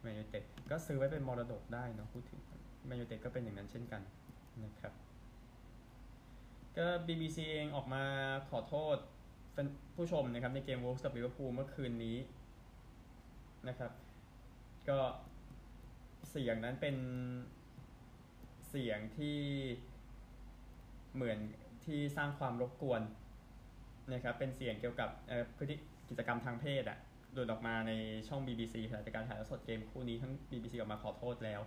[0.00, 2.40] แมนยูเต็ดก็ซื้อไว้เป็นมรดกได้เนาะพูดถึง
[2.86, 4.02] แมนยูเต็ดก็เป็นอย่างนั้นเช่นกัน
[4.64, 4.92] นะครับ
[6.76, 8.02] ก็ BBC เองออกมา
[8.50, 8.96] ขอโทษ
[9.94, 12.16] ผู้ชมนะครับในเกม Wolves กับลิเวอร์พูลเมื่อคืนนี้
[13.68, 13.92] นะครับ
[14.88, 14.98] ก็
[16.30, 16.96] เสียงนั้นเป็น
[18.68, 19.38] เสียงที่
[21.14, 21.38] เหมือน
[21.84, 23.02] ที่สร้างความรบกวน
[24.12, 25.10] นะครับเป็นเสียงเกี่ยวกับ
[25.56, 25.76] พฤติ
[26.08, 26.98] กิจกรรมทางเพศอะ
[27.34, 27.92] โดดออกมาใน
[28.28, 31.60] ช่อง BBC ขณะการถ่ายทอดสดเกมคู่นี้ทั้ง BBC ออกมาขอโทษแล้ว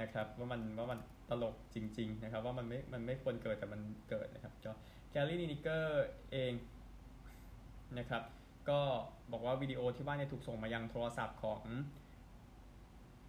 [0.00, 4.72] นะครับว่ามันว่ามันตลกจริง ๆ นะครับ ว่ามันไม่มันไม่ควรเกิดแต่มันเกิดนะครับก็
[5.10, 6.52] แกลลี่นินิเกอร์เอง
[7.98, 8.22] นะครับ
[8.70, 8.80] ก็
[9.32, 11.60] บอกว่าวิดีโอที่ว่าเนี่ยถูกส่งมายังโทรศัพท์ของ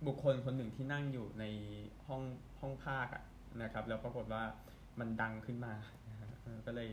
[0.08, 1.43] บุคคลคนหนึ่งที่นั่งอยู่ใน
[2.08, 2.21] ห้อง
[2.60, 3.23] ห้องภาคอะ
[3.62, 4.43] นะครับ แล้วปรากฏว่า
[4.99, 5.73] มันดังขึ้นมา
[6.65, 6.91] ก็เลย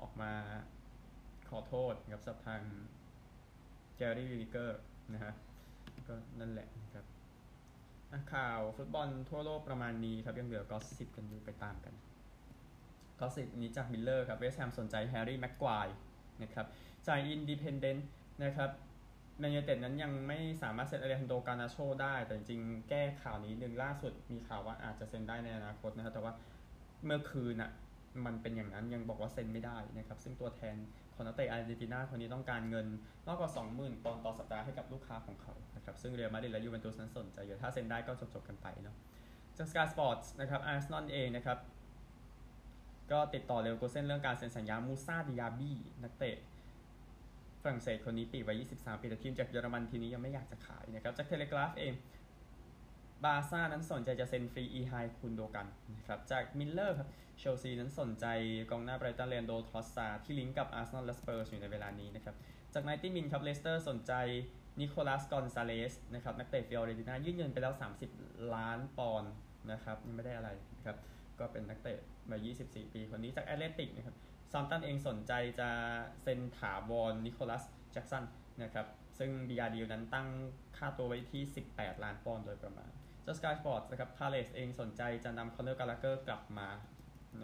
[0.00, 0.32] ออกมา
[1.48, 2.62] ขอโทษกับสับทาง
[3.98, 4.80] เจอรี่วิเกอร์
[5.12, 5.32] นะฮะ
[6.08, 7.06] ก็นั่นแหละครับ
[8.34, 11.94] ข่าวฟุตบอลทั่วโลกประมาณนี้ครับ ยังเหลือ gossip กันอยู่ไปตามกัน
[13.20, 15.88] gossip นี้จากมิเรอร์ครับเวสแฮมสนใจแฮร์รี่แม็กไกวร์
[16.42, 16.66] นะครับ
[17.06, 18.08] จากอินดิเพนเดนต์
[18.44, 18.70] นะครับ
[19.38, 26.32] แมนยูเต็ดนั้นยังไม่สามารถเซ็นอเลฮานโดรการ์นาโชได้ แต่จริงๆ แก้ข่าวนี้หนึ่งล่าสุดมีข่าวว่าอาจจะเซ็นได้ในอนาคตนะครับแต่ว่า
[27.04, 27.70] เมื่อคืนน่ะ
[28.26, 30.76] มันเป็นอย่างนั้นยังบอกว่าเซ็นไม่ได้นะครับ ซึ่งตัวแทน
[31.18, 32.86] ของนักเตะอาร์เจนตินาคนนี้ต้องการเงิน
[33.28, 38.96] มากกว่า 20,000ปอนด์ต่อสัปดาห์ให้กับลูกค้าของเขานะครับซึ่งเรอัลมาดริดและยูเวนตุสนั้นสนใจเยอะถ้าเซ็นได้ก็จบๆกันไปเนาะ
[39.56, 41.58] จาก Sky Sports นะครับอาร์เซนอลเองนะครับ
[43.12, 46.36] ก็ติดต่อเลเวอร์คูเซนเรื่องการเซ็นสัญญามูซาดิยาบี้นักเตะ
[47.62, 51.92] ฝรั่งเศสคนนี้ปีกวัย 23 ปีแต่ทีมจากเยอรมันทีนี้ยังไม่อยากจะขายนะครับจากเทเลกราฟเอง
[53.24, 58.26] บาร์ซ่านั้นสนใจจะเซ็นฟรีอิลคายกุนโดกันนะครับจากมิเรอร์ครับเชลซีนั้นสนใจ
[58.70, 62.34] กองหน้าไบรตันเลอันโดรทรอสซาร์ที่ลิงก์กับอาร์เซนอลและสเปอร์สอยู่ในเวลานี้นะครับ
[62.74, 64.12] จาก90min ครับเลสเตอร์สนใจ
[64.80, 67.74] นิโคลัสกอนซาเลสนะครับนักเตะฟิออเรนติน่ายื่นเงินไปแล้ว
[68.12, 69.32] 30 ล้านปอนด์
[69.72, 70.96] นะครับยังไม่ได้อะไรนะครับ
[71.38, 71.98] ก็เป็นนักเตะ
[72.30, 74.16] วัย 24 ปีคนนี้จากแอธเลติกนะครับ
[74.52, 75.68] เซาแธมป์ตันเองสนใจจะ
[76.22, 78.24] เซ็นถาวรนิโคลัสแจ็กสัน
[78.62, 78.86] นะครับ
[79.18, 80.28] ซึ่งบียาร์เรอัลนั้นตั้ง
[80.76, 82.90] ค่าตัวไว้ที่ 18 ล้านปอนด์โดยประมาณ
[83.28, 86.68] จากสกายสปอร์ตนะครับพาเลสเองสนใจจะนำคอนเนอร์กาลาเกอร์กลับมา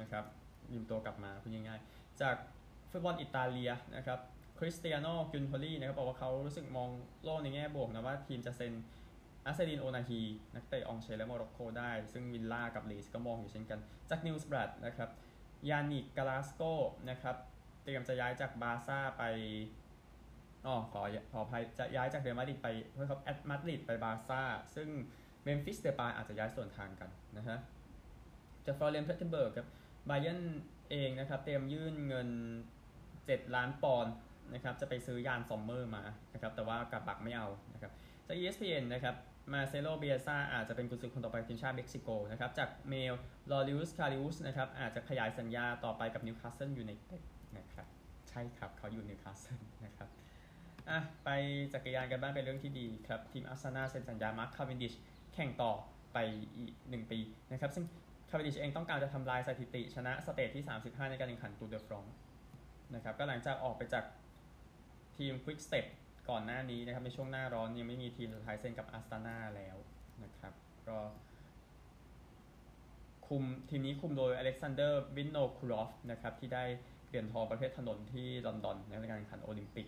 [0.01, 0.25] นะครับ
[0.73, 2.37] ยืมตัวกลับมาพูดง่ายๆ จาก
[2.90, 4.18] ฟุตบอลอิตาเลียนะครับ
[4.59, 6.90] คริสเตียโนจิอุนโตลีนะครับบอกว่าเขารู้สึกมอง
[7.25, 8.73] โลกในแง่บวกนะว่าทีมจะเซ็น
[9.44, 10.20] อาเซดินโอนาฮี
[10.55, 13.79] นักเตะอองเช่ร์และโมร็อกโกได้ ซึ่งวิลล่ากับลีสก็มองอยู่เช่นกัน
[14.11, 15.11] จากนิวส์บรัดนะครับ
[15.68, 16.62] ยานนิกการ์ราสโก
[17.11, 17.37] นะครับ
[17.85, 19.23] เตรียมจะย้ายจากบาร์ซ่าไป
[20.66, 24.42] อ๋อขอขออภัยจะย้ายจากเรอัลมาดริดไปเพื่อครับแอตมาดริดไปบาร์ซ่า
[24.75, 24.88] ซึ่ง
[25.44, 27.59] เมมฟิสเดปายอาจจะย้ายสวนทางกันนะฮะ
[28.66, 29.68] จากฟลอเรียนเพลตเทนเบิร์กครับ
[30.07, 30.40] ไบเอิร์น
[30.90, 32.28] เองนะครับ เตรียมยื่นเงิน
[32.92, 34.14] 7 ล้านปอนด์
[34.54, 37.92] นะครับจะไปซื้อยานซอมเมอร์มานะครับแต่ว่ากลัดบัคไม่เอานะครับ
[38.26, 39.14] จาก ESPN นะครับ
[39.52, 43.14] มาร์เซโลเบียลซาอาจจะเป็นกุนซือคนต่อไปทีมชาติเม็กซิโกนะครับจากเมล
[43.50, 47.22] ลอริอุสคาริอุสนะครับอาจจะขยายสัญญาต่อไปกับนิวคาสเซิลยูไนเต็ด
[47.59, 47.87] นะครับ
[48.28, 50.09] ใช่ครับเขาอยู่นิวคาสเซิลนะครับ
[50.90, 51.28] อะไป
[51.72, 54.94] จักรยานกันบ้างเป็นเรื่องที่ดีครับ ทีมอาร์เซนอลเซ็นสัญญามาร์คคาเวนดิช
[55.35, 55.73] แข่งต่อ
[56.12, 56.18] ไป
[56.57, 57.18] อีก 1 ปี
[57.53, 57.85] นะครับ ซึ่ง
[58.31, 62.04] คาเวนดิชเองต้องการจะทำลายสถิติ ชนะ stage ที่ 35 ในการแข่งขันตูร์เดอฟรองซ์
[62.94, 64.05] นะครับก็หลังจากออกไปจาก
[65.16, 65.87] ทีมควิกสเต็ป
[66.31, 69.77] ก่อนหน้านี้นะครับ ในช่วงหน้าร้อนยังไม่มีทีมสุดท้ายเซ็นกับอาสตานาแล้ว
[70.25, 70.53] นะครับ
[70.88, 70.99] ก็
[73.27, 76.64] คุมทีมนี้คุมโดยอเล็กซานเดอร์วินโนคูรอฟนะครับที่ได้
[77.09, 79.87] เหรียญทองประเภทถนนที่ลอนดอนในการแข่งขันโอลิมปิก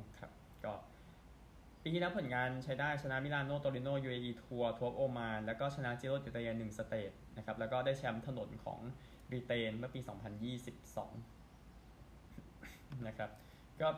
[0.00, 0.30] นะครับ
[0.64, 0.72] ก็
[1.82, 8.78] ปีที่แล้วผลงานใช้ได้ชนะมิลานโนโตริโน UAE ทัวร์ทัวร์โอมาน แล้วก็ชนะจิโรดิตาเลียหนึ่ง stage นะครับ แล้วก็ได้แชมป์ถนนของ
[9.28, 10.00] บริเตนเมื่อปี
[11.68, 13.30] 2022 นะครับ
[13.80, 13.88] ก็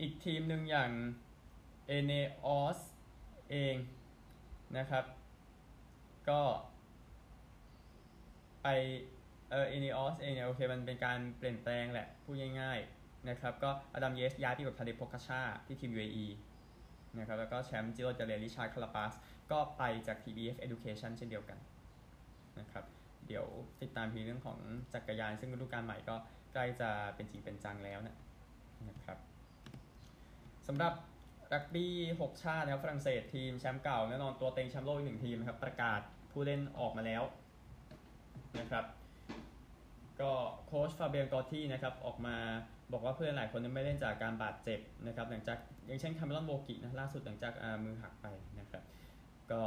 [0.00, 0.90] อีกทีมหนึ่งอย่าง
[1.86, 2.12] อีเน
[2.46, 2.78] ออส
[3.50, 3.76] เอง
[4.78, 5.04] นะครับ
[6.28, 6.40] ก็
[8.62, 8.66] ไป
[9.50, 16.26] เอออีเนออสเองเนี่ยโอเคมันเป็นการเปลี่ยนแปลงแหละ พูดง่ายๆนะครับ ก็อดัมเยตส์ย้ายไปกับทาเดโพกาชาที่ทีม UAE
[17.18, 19.12] นะครับแล้วก็แชมป์จิโรเจเรริชาร์ดคาราปาซ
[19.50, 21.58] ก็ไปจาก ทีม EF Education เช่นเดียวกัน
[22.60, 22.84] นะครับ
[23.26, 23.46] เดี๋ยว
[23.82, 24.58] ติดตามทีเรื่องของ
[24.94, 26.16] จักรยานซึ่งฤดูกาลใหม่ก็
[26.52, 28.16] ใกล้จะเป็นจริงเป็นจังแล้วนะ
[28.88, 29.18] นะครับ
[30.66, 30.92] สำหรับ
[31.52, 37.22] รักบี้6ชาตินะครับฝรั่งเศสทีมแชมป์เก่าแน่นอนตัวเต็งแชมป์โลกอีกหนึ่งทีมนะครับประกาศผู้เล่นออกมาแล้ว
[38.60, 38.84] นะครับ
[40.20, 40.32] ก็
[40.66, 42.36] โค้ชฟาเบียนกอตี้นะครับออกมา
[42.92, 47.52] บอกว่าเพื่อนหลายคนไม่เล่นจากการบาดเจ็บนะครับหลังจากอย่างเช่นคาเมรอนโบกินะล่าสุดหลังจาก
[47.84, 48.26] มือหักไป
[48.58, 48.82] นะครับ
[49.50, 49.62] ก็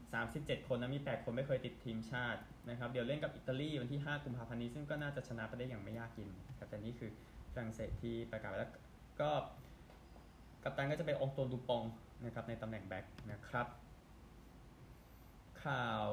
[0.00, 2.40] 37 คนนะมี 8 คนไม่เคยติดทีมชาติ
[2.70, 7.10] นะครับเดี๋ยวเล่นกับอิตาลีวันที่ 5 กุมภาพันธ์นี้ ซึ่งก็น่าจะชนะไปได้อย่างไม่ยากเย็นครับแต่นี่คือ
[7.52, 8.72] ฝรั่งเศสที่ประกาศแล้ว
[9.20, 9.30] ก็
[10.64, 11.84] กัปตันก็จะเป็นองโตนดูปอง
[12.24, 13.66] นะครับในตำแหน่งแบ็คนะครับ
[15.64, 16.06] ข่าว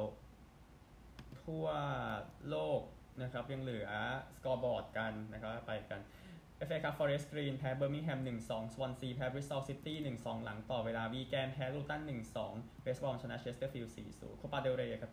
[1.43, 1.65] ทั่ว
[2.49, 2.81] โลก
[3.21, 3.89] นะครับยังเหลือ
[4.36, 6.01] scoreboard กันนะครับไปกัน
[6.68, 12.02] FA Cup Forest Green แพ้เบอร์มิงแฮม1-2สวอนซีแพ้บริสตอลซิตี้1-2หลังต่อเวลาวีแกนแพ้ลูตัน
[12.41, 15.12] 1-2เวสต์บรอมชนะเชสเตอร์ฟิลด์4-0โคปาเดลเรย์ครับ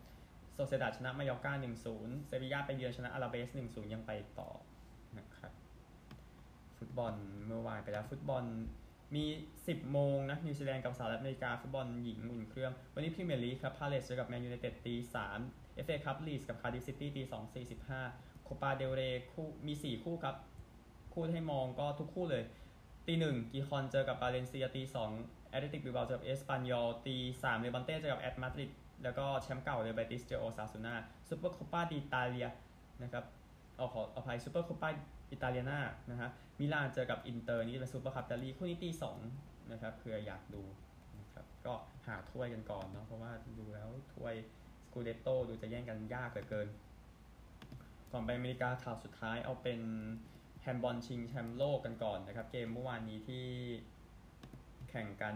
[0.54, 1.52] โซเซียดาดชนะมายอร์กา
[1.90, 4.50] 1-0เซบียาไปเยือนชนะอลาเบส1-0ยังไปต่อ
[5.18, 5.52] นะครับ
[6.78, 7.14] ฟุตบอล
[7.46, 8.44] เมื่อวานไปแล้วฟุตบอล
[9.14, 9.24] มี
[9.60, 14.94] 10 โมงนะนิวซีแลนด์กับสหรัฐอเมริกาฟุตบอลหญิงอุ่นเครื่อง วันนี้พรีเมียร์ลีกครับพาเลสเจอกับแมนยูไนเต็ดตี
[15.38, 17.34] 3 FA Cup ลีดส์กับคาร์ดิฟซิตี้ตี2
[17.92, 20.36] 45โคปาเดลเรย์คู่มี 4 คู่ครับ
[21.12, 22.44] คู่ให้มองก็ทุกคู่เลย
[23.06, 25.10] ตีหนึ่งกิฆอนเจอกับบาเลนเซียตีสอง
[25.50, 28.70] แอตเลติกบิลเบาเจอกับเอสปันยอลตีสามเลบันเต้เจอกับแอตมาดริด
[29.04, 30.94] แล้วก็แชมป์เก่าเรอัลเบติสเจอโอซาซูนา
[31.28, 32.48] ซูเปอร์โคปาอิตาเลีย
[33.02, 33.24] นะครับ
[33.76, 34.88] เอาขออภัยซูเปอร์โคปา
[35.30, 39.18] อิตาเลียนานะฮะมิลานเจอกับอินเตอร์นี่เป็นซูเปอร์คัพอิตาลีคู่นี้ตีสอง
[39.72, 40.62] นะครับเผื่ออยากดู
[41.18, 41.74] นะครับก็
[42.06, 44.48] หาถ้วยกันก่อนเนาะเพราะว่าดูแล้วถ้วยส
[44.92, 46.68] กูเดโตดูจะแย่งกันยากเหลือเกิน
[48.12, 49.80] ก่อนไปอเมริกาข่าวสุดท้ายเอาเป็น
[50.62, 53.46] แฮนบอลชิงแชมป์โลกกันก่อนนะครับ เกมเมื่อวานนี้ที่
[54.90, 55.34] แข่งกัน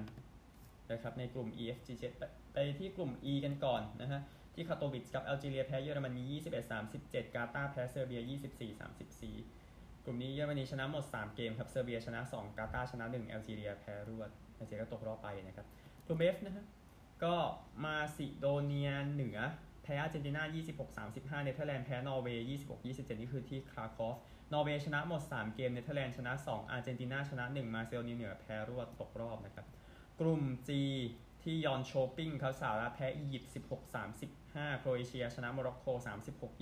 [0.93, 4.21] นะครับในกลุ่ม EFGH ไปไปที่กลุ่ม E กันก่อนนะฮะ
[4.55, 6.23] ที่คาโตวิชกับแอลจีเรียแพ้เยอรมนี
[6.81, 8.21] 21-37 กาตาร์แพ้เซอร์เบีย
[8.93, 15.67] 24-34 กลุ่มนี้เยอรมนีชนะหมด 3 เกมครับเซอร์เบียชนะ 2 กาตาร์ชนะ 1 แอลจีเรียแพ้รวดแอลจีเรียก็ตกรอบไปนะครับ
[16.07, 16.65] กลุ่ม F นะฮะ
[17.25, 17.35] ก็
[17.85, 19.39] มาซิโดเนียเหนือ
[19.87, 20.43] แพ้อาร์เจนตินา
[20.95, 22.47] 26-35 เนเธอร์แลนด์แพ้นอร์เวย์
[22.81, 24.17] 26-27 นี่คือที่คราคอฟ
[24.53, 29.67] นอร์เวย์ชนะหมด 3 เกม เนเธอร์แลนด์ชนะ 2 อาร์เจนตินาชนะ 1 มาเซโดเนียเหนือแพ้รวดตกรอบนะครับ
[30.21, 30.71] กลุ่ม G
[31.43, 33.53] ที่ยอนโชปปิ้งครับสหรัฐแพ้อียิปต์
[34.15, 35.87] 16-35 โครเอเชียชนะโมร็อกโก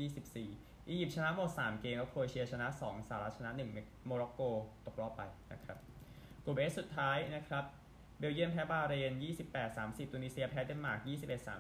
[0.06, 4.40] 36-24 อียิปต์ชนะหมด 3 เกมแล้วโครเอเชียชนะ 2 สหรัฐชนะ 1 โมร็อกโก
[4.86, 5.78] ตกรอบไปนะครับ
[6.44, 7.64] กลุ่ม H สุดท้ายนะครับ
[8.18, 9.12] เบลเยียมแพ้บาเรน
[9.62, 10.98] 28-30 ตุนิเซียแพ้เดนมาร์ก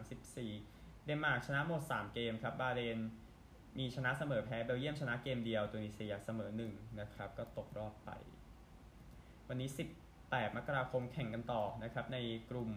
[0.08, 0.73] 21-34
[1.04, 2.98] เดนมาร์กชนะหมด 3 เกมครับ บาเรน
[3.78, 8.10] มีชนะเสมอแพ้เบลเยียมชนะเกมเดียวตุนิเซียเสมอ1นะครับ ก็ตกรอบไป
[9.48, 9.68] วันนี้
[10.12, 12.18] 18 มกราคมแข่งกันต่อนะครับ ใน
[12.50, 12.70] กลุ่ม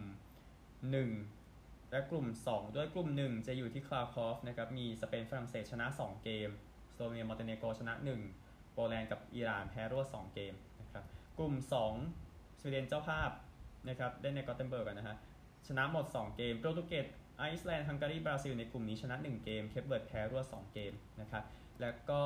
[1.12, 6.48] 1 และกลุ่ม 2 ด้วยกลุ่ม 1 จะอยู่ที่คราคอฟนะครับ มีสเปนฝรั่งเศสชนะ 2 เกม
[6.92, 7.94] สโลเวเนียมอนเตเนโกรชนะ
[8.34, 11.04] 1 โปแลนด์กับอิหร่านแพ้รวด2 เกมนะครับ
[11.38, 11.54] กลุ่ม
[12.06, 13.30] 2 สวีเดนเจ้าภาพ
[13.88, 15.16] นะครับเล่นในกอตเทนเบิร์กนะฮะ
[15.66, 17.06] ชนะหมด 2 เกมโปรตุเกส
[17.38, 21.44] ไอซ์แลนด์ฮังการีบราซิลในกลุ่มนี้ชนะ 1 เกม เคปเวิร์ดแพ้รวด2เกมนะครับ
[21.80, 22.22] แล้วก็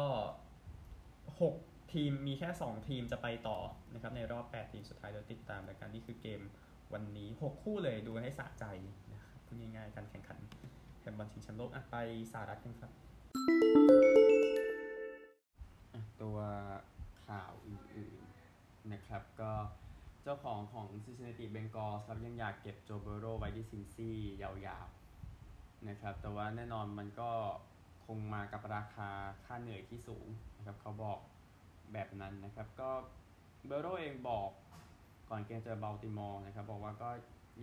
[1.31, 3.59] 6 ทีมมีแค่ 2 ทีมจะไปต่อ
[3.95, 6.41] นะครับในรอบ 8 ทีมสุดท้ายเดี๋ยวติดตามแล้วกันนี่คือเกม
[6.93, 8.65] วันนี้ 6 คู่เลยดูให้สะใจ
[9.13, 10.39] นะครับพูดง่ายๆการแข่งขัน
[11.01, 11.97] แฮมบอลชิงแชมป์โลกอะไป
[12.33, 12.91] สหรัฐกันครับ
[16.23, 16.39] ตัว
[17.27, 19.53] ข่าวอื่นๆนะครับก็
[20.23, 24.51] เจ้าของของ Cincinnati Bengals ครับยังอยากเก็บโจเบโรไว้ที่ซินซี่ยา
[24.85, 25.02] วๆ
[25.89, 27.31] นะครับแต่ว่าแน่นอนมันก็
[28.07, 29.11] คงมากับราคา
[29.45, 31.19] ค่าเหนื่อยที่สูงนะครับเขาบอก
[31.93, 32.91] แบบนั้นนะครับ ก็
[33.67, 34.51] เบอร์โรว์เองบอก
[35.31, 37.11] ก่อนเกมเจอบัลติมอร์นะครับ บอกว่าก็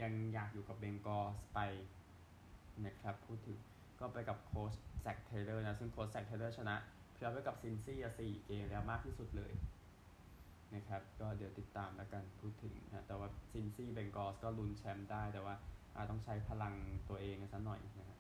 [0.02, 1.60] ยังอยากอยู่กับเบงกอลส์ไป
[2.86, 3.58] นะครับพูดถึง
[4.00, 6.76] ก็ไปกับโค้ชแซคเทเลอร์นะ ซึ่งโค้ชแซคเทเลอร์ชนะ
[7.14, 9.54] เพื่อไว้กับซินซี่อะสี่เกมแล้วมากที่สุดเลย
[10.76, 15.56] นะครับ ก็เดี๋ยวติดตามแล้วกันพูดถึงนะแต่ว่าซินซี่เบงกอลส์ก็ลุ้นแชมป์ได้แต่ว่า
[16.10, 16.74] ต้องใช้พลัง
[17.10, 18.20] ตัวเองกันสักหน่อยนะครับ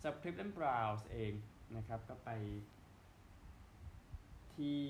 [0.00, 1.32] สำหรับคลิปเล่นบราวส์เอง
[1.76, 2.30] นะครับก็ไป
[4.54, 4.80] ที่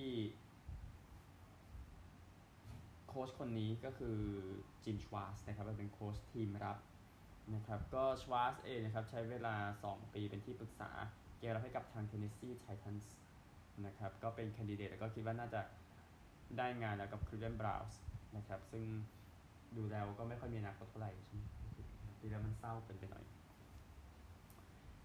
[3.06, 4.18] โค้ชคนนี้ก็คือ
[4.84, 6.78] จิมชวาสนะครับเป็นโค้ชทีมรับ
[7.54, 9.54] นะครับก็ชวาสเองนะครับใช้เวลา
[9.88, 10.90] 2 ปีเป็นที่ปรึกษา
[11.38, 13.06] เกมรับให้กับทาง Tennessee Titans
[13.86, 15.60] นะครับก็เป็นคนดิเดตแล้วก็คิดว่าน่าจะ
[16.58, 17.94] ได้งานแล้วกับ Cleveland Browns
[18.36, 18.84] นะครับซึ่ง
[19.76, 21.42] ดูแล้วก็ไม่ค่อยมีอนาคตเท่าไหร่ใช่ไหม
[22.26, 23.24] ดูแล้วมันเศร้าเกินไปหน่อย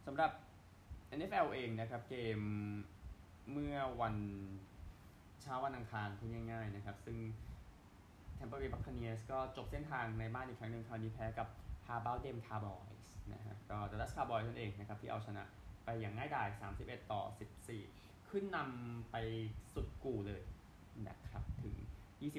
[0.05, 0.31] สำหรับ
[1.17, 2.39] NFL เองนะครับเกม
[3.51, 4.15] เมื่อวัน
[5.41, 7.17] เช้าวันอังคารพูดง่ายๆนะครับ ซึ่ง
[8.37, 11.47] Tampa Bay Buccaneers ก็จบเส้นทางในบ้านอีกครั้งหนึ่งคราวนี้แพ้กับ
[11.87, 13.01] h a r b o u t Dem Cowboys
[13.33, 15.43] นะฮะก็ Dallas Cowboys นั่นเองนะครับ ที่เอาชนะ
[15.85, 16.47] ไปอย่างง่ายดาย
[16.79, 17.21] 31 ต่อ
[17.77, 19.15] 14 ขึ้นนำไป
[19.73, 20.41] สุดกู่เลย
[21.07, 21.75] นะครับ ถึง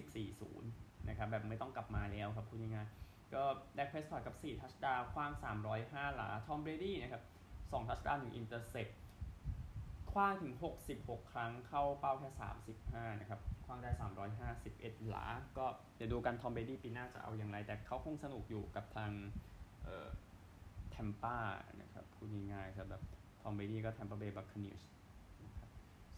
[0.03, 5.33] 24-0 นะครับ แบบไม่ต้องกลับมาแล้วครับพูดง่ายๆ ก็แดกเพรสคอตต์กับ 4 touchdown ขว้าง
[5.75, 7.23] 305 หลา ทอมเบรดี้นะครับ
[7.57, 8.89] 2 touchdown 1 intercept
[10.13, 10.55] ขว้างถึง
[10.93, 12.31] 66 ครั้งเข้าเป้าแค่
[12.75, 13.91] 35 นะครับ ขว้างได้
[14.51, 15.27] 351 หลา
[15.59, 15.67] ก็
[15.97, 19.11] เดี๋ยวดูกันทอมเบรดี้ปีหน้าจะเอาอย่างไร แต่เขาคงสนุกอยู่กับทาง
[19.83, 20.09] เอ่อ
[20.91, 21.39] แทมป้า
[21.81, 23.03] นะครับพูดง่ายๆครับแบบ
[23.43, 24.83] ทอมเบรดี้ก็แทมปาเบย์บัคคาเนียร์ส
[25.45, 25.71] นะครับ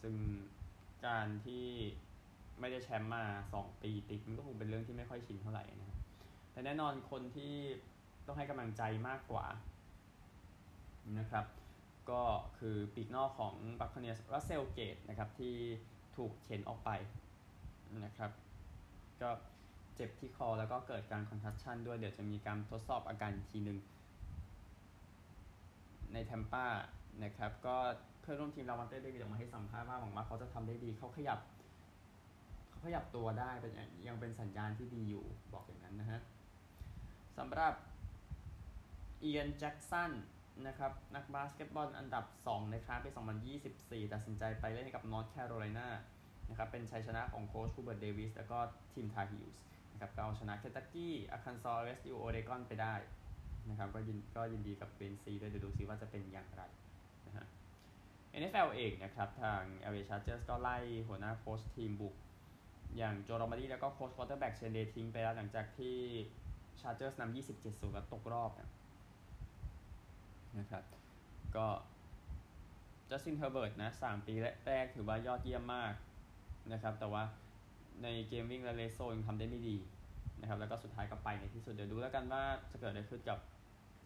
[0.03, 0.14] ซึ่ง
[1.07, 1.66] การที่
[2.61, 3.24] ไม่ได้แชมป์มา
[3.57, 5.93] 2 ปีติดมันก็คงเป็นเรื่องที่ไม่ค่อยชินเท่าไหร่นะครับ
[6.54, 7.54] แต่แน่นอนคนที่
[8.26, 9.46] ต้องให้กำลังใจมากกว่า
[11.18, 11.46] นะครับ
[12.10, 12.22] ก็
[12.58, 15.54] คือปีกนอกของบัคคาเนียร์สรัสเซลเกจนะครับที่
[16.16, 16.90] ถูกเข็นออกไป
[18.04, 18.30] นะครับ
[19.22, 19.30] ก็
[19.94, 23.78] เจ็บที่คอแล้วก็เกิดการ concussion ด้วยเดี๋ยวจะมีการทดสอบอาการทีหนึ่ง
[26.12, 26.66] ในแทมปา
[27.24, 27.76] นะครับ ก็
[28.20, 31.38] เพื่อนร่วมทีมลาวอนเต้ได้มีออกมาให้สัมภาษณ์ว่าหวังว่าเขาจะทำได้ดีเขาขยับ
[32.68, 33.72] เขาขยับตัวได้เป็น
[34.06, 36.20] ยังเป็นสัญญาณที่ดีอยู่บอกอย่างนั้นนะฮะ
[37.38, 37.75] สำหรับ
[39.20, 40.12] เอียนแจ็กสัน
[40.66, 43.11] นะครับนักบาสเกตบอลอันดับ 2 ในคลาสปี
[43.57, 45.88] 2024 ตัดสินใจไปเล่นกับนอร์ทแคโรไลนา
[46.49, 48.59] นะครับเป็นชัยชนะของโค้ชฮูเบิร์ตเดวิสแล้วก็
[48.92, 49.61] ทีมทาร์ฮีลส์
[49.92, 52.94] นะครับก็เอาชนะเคนตักกี้อาร์คันซอแอลเอสยูโอเรกอนไปได้
[53.68, 56.62] นะครับก็ยินก็ยินดีกับเบนซีด้วยเดี๋ยวดูซิว่าจะเป็นอย่างไร
[57.27, 57.47] นะฮะ
[58.40, 60.77] NFL เองนะครับ ทาง LA Chargers ก็ไล่
[61.09, 62.14] หัวหน้าโค้ชทีมบุก
[62.97, 65.97] อย่างโจลอมบาร์ดีแล้วก็โค้ช quarterback เชนเดย์ทิ้งไปแล้วหลังจากที่
[66.80, 68.70] Chargers นำ27ศูนย์แล้วตกรอบนะ
[70.58, 70.82] นะครับ
[71.56, 71.66] ก็
[73.10, 74.34] จัสตินเฮอร์เบิร์ตนะสามปี
[74.66, 75.92] แรกถือว่ายอดเยี่ยมมาก
[76.72, 77.22] นะครับ แต่ว่า
[78.02, 79.76] ในเกมวิ่งและ red zone ยังทำได้ไม่ดี
[80.40, 83.38] นะครับ แล้วก็สุดท้ายก็ไปในที่สุด เดี๋ยวดูแล้วกันว่าจะเกิดอะไรขึ้นกับ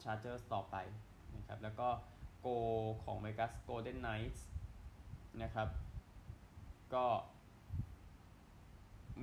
[0.02, 0.76] ชาร์เจอร์สต่อไป
[1.36, 1.88] นะครับ แล้วก็
[2.40, 2.46] โก
[3.04, 4.46] ของเวกัสโกลเด้นไนท์
[5.42, 5.68] นะครับ
[6.94, 7.04] ก็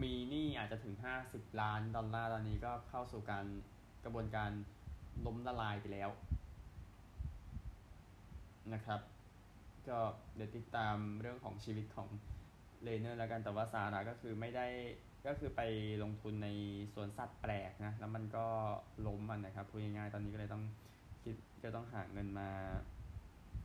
[0.01, 0.95] มีหนี้อาจจะถึง
[1.27, 3.45] 50 ล้านดอลลาร์ตอนนี้ก็เข้าสู่การ
[4.03, 4.51] กระบวนการ
[5.25, 6.09] ล้มละลายไปแล้ว
[8.73, 8.99] นะครับ
[9.87, 9.97] ก็
[10.35, 12.07] เดี๋ยวติดตามเรื่องของชีวิตของ
[12.83, 14.67] เลเนอร์แล้วกันแต่ว่าสาระก็คือไม่ได้
[15.27, 15.61] ก็คือไป
[16.03, 16.49] ลงทุนใน
[16.93, 18.45] สวนสัตว์แปลกนะ แล้วมันก็
[19.07, 20.63] ล้มมันนะครับพูดง่ายๆตอนนี้ก็เลยต้อง
[21.23, 22.49] คิดก็ต้องหาเงินมา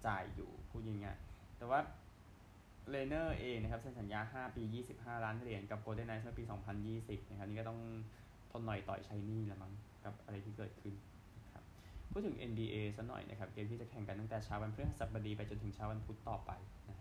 [0.06, 1.80] จ่ายอยู่พูดง่ายๆแต่ว่า
[2.90, 6.44] เลเนอร์เองนะครับเซ็นสัญญา 5 ปี 25 ล้านเหรียญกับโกลเด้นไนท์เมื่อปี
[6.86, 7.80] 2020 นะครับนี่ก็ต้อง
[8.50, 9.72] ทนหน่อยทยอยใช้หนี้ละมั้ง
[10.04, 10.94] กับอะไรที่เกิดขึ้น
[11.44, 11.64] นะครับ
[12.10, 16.50] พูดถึง NBA สักหน่อยนะครับเกมที่จะแข่งกันตั้งแต่เช้าวันพฤหัสบดีไปจนถึงเช้าวันพุธต่อไป
[16.88, 16.96] นะ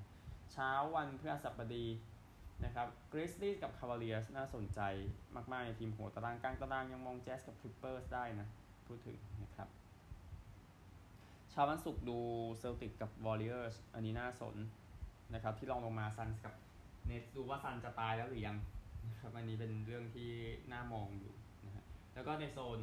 [0.53, 1.85] เช้าวันพฤหัสบดี
[2.65, 4.79] นะครับกริซลี่กับคาวาเลียสน่าสนใจ
[5.51, 8.47] มาก ๆ ในทีมหัวตารางกลางตารางยังมองแจ๊สกับคลิปเปอร์สได้นะ
[8.87, 9.67] พูดถึงนะครับ
[11.51, 12.19] เช้าวันศุกร์ดู
[12.59, 14.55] เซลติกกับวอริเออร์สอันนี้น่าสน
[15.33, 16.53] นะครับที่รองลงมาซันกับ
[17.05, 18.57] เน็ตส์ดูว่าซันจะตายแล้วหรือยัง
[19.09, 20.29] นะครับอันนี้เป็นเรื่องที่
[20.71, 21.33] น่ามองอยู่
[21.65, 22.79] นะฮะแล้วก็ในโซน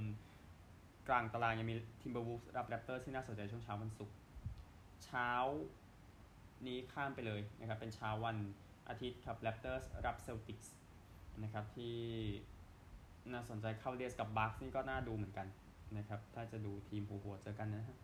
[1.09, 4.17] กลางตารางยังมีทิมเบอร์วูฟกับแรปเตอร์ที่น่าสนใจช่วงเช้าวันศุกร์
[5.05, 5.31] เช้า
[6.67, 8.37] นี้ข้ามไปเลยนะครับเป็นเช้าวัน
[8.89, 10.75] อาทิตย์ครับ Raptors รับ Celtics
[11.43, 11.97] นะครับที่
[13.33, 15.47] น่าสนใจ Cavaliers กับ Bucks นี่ก็น่าดูเหมือนกัน
[15.97, 17.97] นะครับถ้าจะดูทีมหัวหัวเจอกันนะฮะ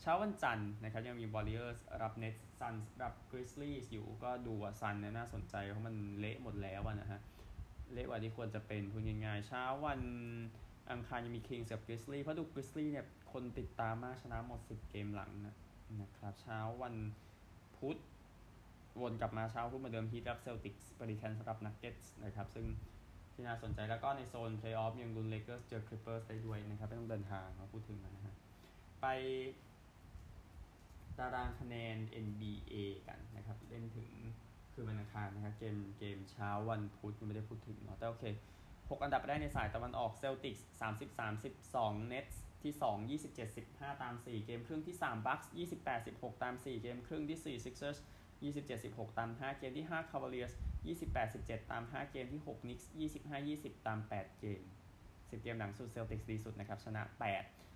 [0.00, 7.20] เช้าวันจันทร์นะครับยังมี Warriors รับ Nets Suns รับ Grizzlies อยู่ก็ดูว่า Suns เนี่ยน่าสนใจเพราะมันเละหมดแล้วนะฮะ
[7.92, 10.00] เละกว่าที่ควรจะเป็นพูดง่ายๆเช้าวัน
[10.90, 15.54] อังคารยังมี Kings กับ Grizzlies เพราะดู Grizzlies เนี่ยคนติดตามมากชนะหมด 10 เกมหลังนะ
[16.00, 16.94] นะครับเช้าวัน
[17.76, 17.98] พุธ
[19.00, 22.66] วนกลับมาเช้าพุธเหมือนเดิม Heat รับ Celtics Pelicans รับ Nuggets นะครับซึ่ง
[23.32, 28.34] ที่น่าสนใจแล้วก็ในโซน Playoff ยังลุ้น Lakers เจอ Clippers ได้ด้วยนะครับไม่ต้องเดินทางมาพูดถึงนะฮะ
[29.02, 29.06] ไป
[31.20, 32.74] ตารางคะแนน NBA
[33.08, 34.10] กันนะครับ เล่นถึง
[34.72, 38.24] คือวันอังคารนะครับ เกมเกมเช้าวันพุธยังไม่ได้พูดถึงเนาะแต่โอเค
[38.66, 41.18] 6 อันดับแรกในสายตะวันออก Celtics 30
[41.60, 43.10] 32 Nets ที่ 2
[43.48, 45.46] 27 15 ตาม 4 เกมครึ่งที่3 Bucks
[45.80, 47.98] 28 16 ตาม 4 เกมครึ่งที่ 4 Sixers
[48.42, 50.52] 27 16 ตาม 5 เกมที่ 5 Cavaliers
[50.92, 52.86] 28 17 ตาม 5 เกมที่ 6 Knicks
[53.18, 54.62] 25 20 ตาม 8 เกม
[55.00, 57.69] 10 เกมหลังสุด Celtics ดีสุดนะครับ ชนะ 8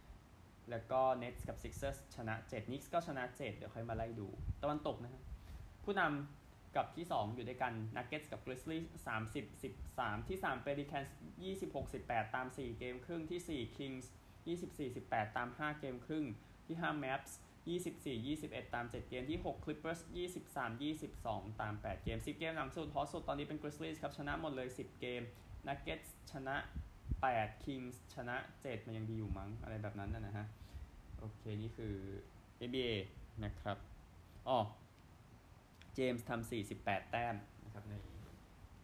[0.70, 4.28] แล้วก็ Nets กับ Sixers ชนะ7 Knicks ก็ชนะ 7 เดี๋ยวค่อยมาไล่ดู
[4.62, 5.22] ตะวันตกนะครับ
[5.84, 8.86] ผู้นำกับที่ 2 อยู่ด้วยกัน Nuggets กับ Grizzlies
[9.18, 11.10] 30 13 ที่ 3 Pelicans
[11.52, 14.06] 26 18 ตาม 4 เกมครึ่งที่ 4 Kings
[14.46, 16.24] 24 18 ตาม 5 เกมครึ่ง
[16.66, 17.32] ที่ 5 Maps
[17.66, 20.00] 24 21 ตาม 7 เกมที่ 6 Clippers
[20.44, 20.80] 23
[21.12, 25.22] 22 ตาม 8 เกม 10 เกมหลังสุดฮอตสุดตอนนี้เป็น Grizzlies ครับ ชนะหมดเลย 10 เกม
[25.66, 26.56] Nuggets ชนะ
[27.22, 30.46] 8 Kings ชนะ 7 มันยังดีอยู่มั้ง อะไรแบบนั้นนะฮะ
[31.18, 31.94] โอเค นี่คือ
[32.68, 32.94] NBA
[33.44, 33.78] นะครับ
[34.48, 34.58] อ๋อ
[35.94, 37.94] James ทำ48 แต้มนะครับใน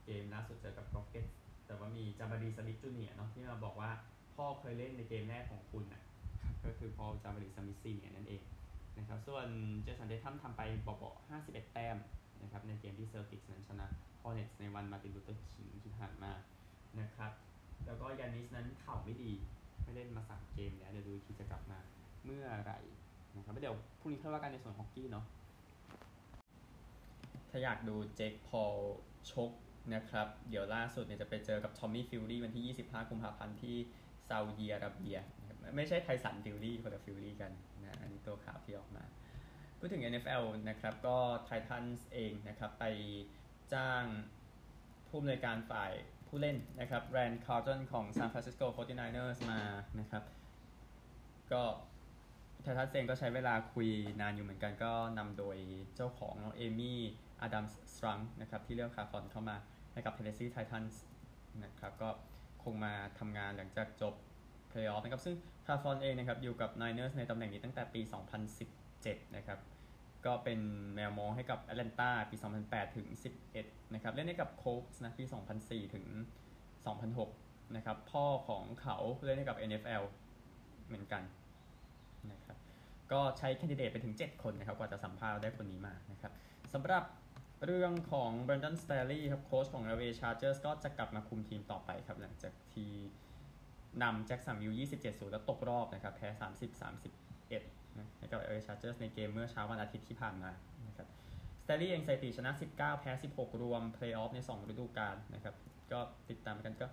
[0.05, 1.27] เกมล่าสุดเจอกับ Rockets
[1.67, 3.91] แต่ว่ามี Jabari Smith Junior เนาะที่มาบอกว่า
[4.35, 6.03] พ่อเคยเล่นในเกมแรกของคุณนะ
[6.65, 8.43] ก็คือพ่อ Jabari Smith Senior นั่นเอง
[8.99, 9.47] นะครับส่วน
[9.83, 11.97] Jayson Tatum ทำไปเบาๆ51 แต้ม
[12.43, 13.87] นะครับในเกมที่ Celtics นั้นชนะ
[14.23, 16.33] Hornets ในวัน Martin Luther King ที่ผ่านมา
[17.01, 17.33] นะครับ
[17.87, 19.33] แล้วก็ Giannis นั้นเข่าไม่ดี
[19.83, 21.79] ไม่เล่นมาสามเกมแล้วเดี๋ยวดูทีจะกลับมา
[22.25, 22.79] เมื่อไหร่
[23.37, 25.25] นะครับเดี๋ยวพรุ่งนี้ค่อยว่ากันในส่วนฮอกกี้เนาะ
[27.51, 28.77] ถ้าอยากดู Jake Paul
[29.31, 29.51] ชก
[29.95, 33.77] นะครับ เดี๋ยวล่าสุดเนี่ยจะไปเจอกับ Tommy Fury วันที่ 25 กุมภาพันธ์ที่
[34.29, 35.17] ซาอุดิอาระเบีย
[35.77, 37.53] ไม่ใช่ Tyson Fury คนละ Fury กัน
[37.85, 39.05] นะอันนี้ตัวข่าวที่ออกมา
[39.79, 42.85] พูดถึง NFL นะครับ ก็ Titans เองนะครับ ไป
[43.75, 44.05] จ้าง
[45.09, 45.93] ผู้อำนวยการฝ่าย
[46.31, 49.61] ผู้เล่นนะครับ Ran Carthon ของ San Francisco 49ers มา
[50.01, 50.23] นะครับ
[51.53, 51.63] ก็
[52.63, 53.89] Titans เองก็ใช้เวลาคุย
[54.21, 55.57] นานอยู่เหมือนกันก็นำโดย
[55.97, 59.57] เจ้าของน้อง Amy Adams Strunk นะครับที่เลือก Carthon เข้ามา
[59.93, 60.95] ให้กับ Tennessee Titans
[61.65, 62.11] นะครับก็
[62.65, 64.15] คงมาทำงานหลังจากจบ
[64.69, 65.37] เพลย์ออฟนะครับซึ่ง
[65.67, 68.01] Carthon เองนะครับอยู่กับ Niners ในตำแหน่งนี้ตั้งแต่ปี
[68.69, 69.59] 2017 นะครับ
[70.27, 70.61] ก็เป็น
[70.95, 73.07] แมวมองให้กับแอตแลนตาปี 2008 ถึง
[73.53, 75.25] 11 นะครับ เล่นให้กับโค c ส์นะปี
[75.61, 76.07] 2004 ถึง
[77.11, 80.03] 2006 นะครับ พ่อของเขาเล่นให้กับ NFL
[80.87, 81.23] เหมือนกัน
[82.33, 82.57] นะครับ
[83.13, 86.33] ก็ใช้แคนดิเดตไปถึง 7 คนนะครับ กว่าจะสัมภาษณ์ได้คนนี้มานะครับ
[86.73, 87.05] สำหรับ
[87.67, 92.93] เรื่องของ Brandon Staley ครับโค้ชของ LA Chargers ก็จะกลับมาคุมทีมต่อไปครับ หลังจากที่
[94.03, 96.29] นำแจ็คสันวิล27-0 แล้วตกรอบนะครับ แพ้
[97.11, 97.80] 30-31
[98.19, 100.51] ให้กับ LA Chargers ในเกมเมื่อเช้าวันอาทิตย์ที่ผ่านมา
[100.89, 101.09] นะครับ
[101.67, 105.55] Staley เองสถิติชนะ 19 แพ้ 16 รวมเพลย์ออฟใน 2 ฤดูกาลนะครับ
[105.93, 106.87] ก็ติดตามกันก็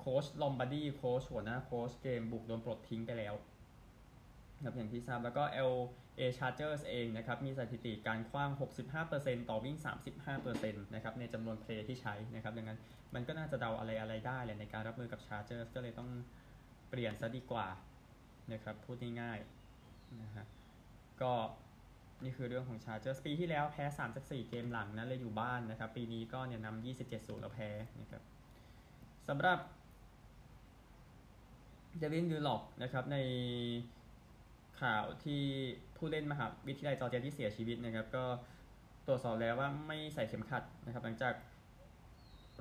[0.00, 3.34] โค้ช Lombardi โค้ชหัวหน้าโค้ชเกมบุกโดนปลดทิ้งไปแล้ว
[4.64, 8.50] ครับอย่างที่ทราบแล้วก็ LA Chargers เองนะครับ มีสถิติการขว้าง
[9.00, 9.76] 65%ต่อวิ่ง
[10.16, 12.78] 35%นะครับในจำนวน play ที่ใช้นะครับดังนั้น
[13.14, 16.10] มันก็น่าจะเดาอะไรอะไรได้แหละในการรับมือกับ Chargers ก็เลยต้อง
[16.90, 17.66] เปลี่ยนซะดีกว่า
[18.52, 19.63] นะครับพูดง่ายๆ
[20.22, 20.44] นะฮะ
[21.22, 21.32] ก็
[22.24, 28.22] นี่คือเรื่องของ Chargers ปีที่แล้วแพ้3จาก4เกมหลังนะเลยอยู่บ้านนะครับ ปีนี้ก็เนี่ยนำ27-0แล้วแพ้นะครับ
[29.28, 29.58] สำหรับ
[31.98, 33.18] Devin Willock นะครับใน
[34.80, 35.42] ข่าวที่
[35.96, 38.24] ผู้เล่นมหาวิทยาลัยจอร์เจียที่เสียชีวิตนะครับ ก็
[39.06, 41.34] ตรวจสอบแล้วว่าไม่ใส่เข็มขัดนะครับ หลังจาก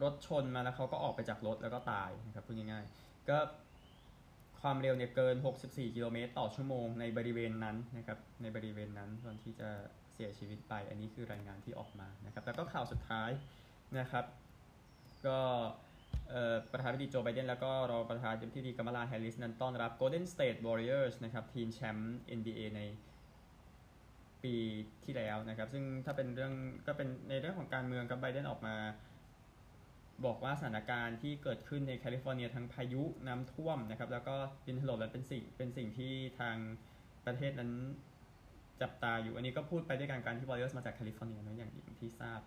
[0.04, 3.38] รถชนมาแล้วเขาก็ออกไปจากรถแล้วก็ตายนะครับพูดง่ายๆก็
[4.64, 5.36] ความเร็วเนี่ยเกิน
[5.66, 9.70] 64 กิโลเมตรต่อชั่วโมงในบริเวณนั้นนะครับ ในบริเวณนั้นตอนที่จะ
[10.14, 13.30] เสียชีวิตไป อันนี้คือรายงานที่ออกมานะครับ แล้วก็ข่าวสุดท้าย
[14.00, 14.26] นะครับ
[15.28, 15.40] ก็
[16.72, 22.82] ประธานาธิบดีโจไบเดนแล้วก็รองประธานาธิบดีกัมลาแฮร์ริสนั้นต้อนรับ Golden State Warriors นะครับทีมแชมป์ NBA ใน
[24.44, 24.56] ปี
[25.06, 26.54] ที่แล้วนะครับ ซึ่งถ้าเป็นเรื่อง
[26.88, 28.76] ก็เป็นในเรื่องของการเมืองกับไบเดนออกมา
[30.26, 34.36] บอกว่าสถานการณ์ที่เกิดขึ้นในแคลิฟอร์เนียทั้งพายุน้ำท่วมนะครับ แล้วก็
[34.66, 36.58] ดินถล่มนั้นเป็นสิ่งเป็นสิ่งที่ทาง
[37.26, 37.72] ประเทศนั้น
[38.82, 42.42] จับตาอยู่อันนี้ก็พูดไปด้วยกันการที่ Warriors มาจากแคลิฟอร์เนียนะอย่างอย่างที่ทราบ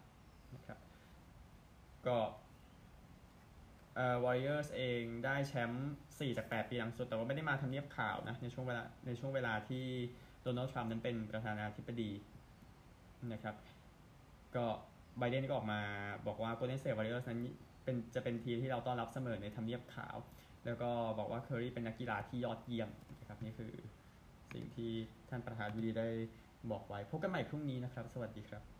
[0.55, 0.79] นะครับ
[2.07, 2.19] ก็
[3.95, 9.85] เอ่อ Warriors เองได้แชมป์4จาก 8 ปีหลังสุด แต่ว่าไม่ได้มาทำเนียบขาวนะในช่วงเวลาในช่วงเวลาที่
[10.43, 12.11] โดนัลด์ทรัมป์นั้นเป็นประธานาธิบดี
[13.33, 13.55] นะครับ
[14.57, 14.67] ก็
[15.19, 15.81] ไบเดนก็ออกมา
[16.27, 17.41] บอกว่า Golden State Warriors นั้น
[17.85, 20.17] เป็นจะเป็นทีมที่เราต้อนรับเสมอในทำเนียบขาว
[20.65, 22.89] แล้วก็บอกว่าเคอรี่เป็นนักกีฬาที่ยอดเยี่ยม
[23.21, 23.73] นะครับนี่คือ
[24.53, 24.91] สิ่งที่
[25.29, 26.09] ท่านประธานาธิบดีได้
[26.71, 28.76] บอกไว้พบกันใหม่พรุ่งนี้นะครับ สวัสดีครับ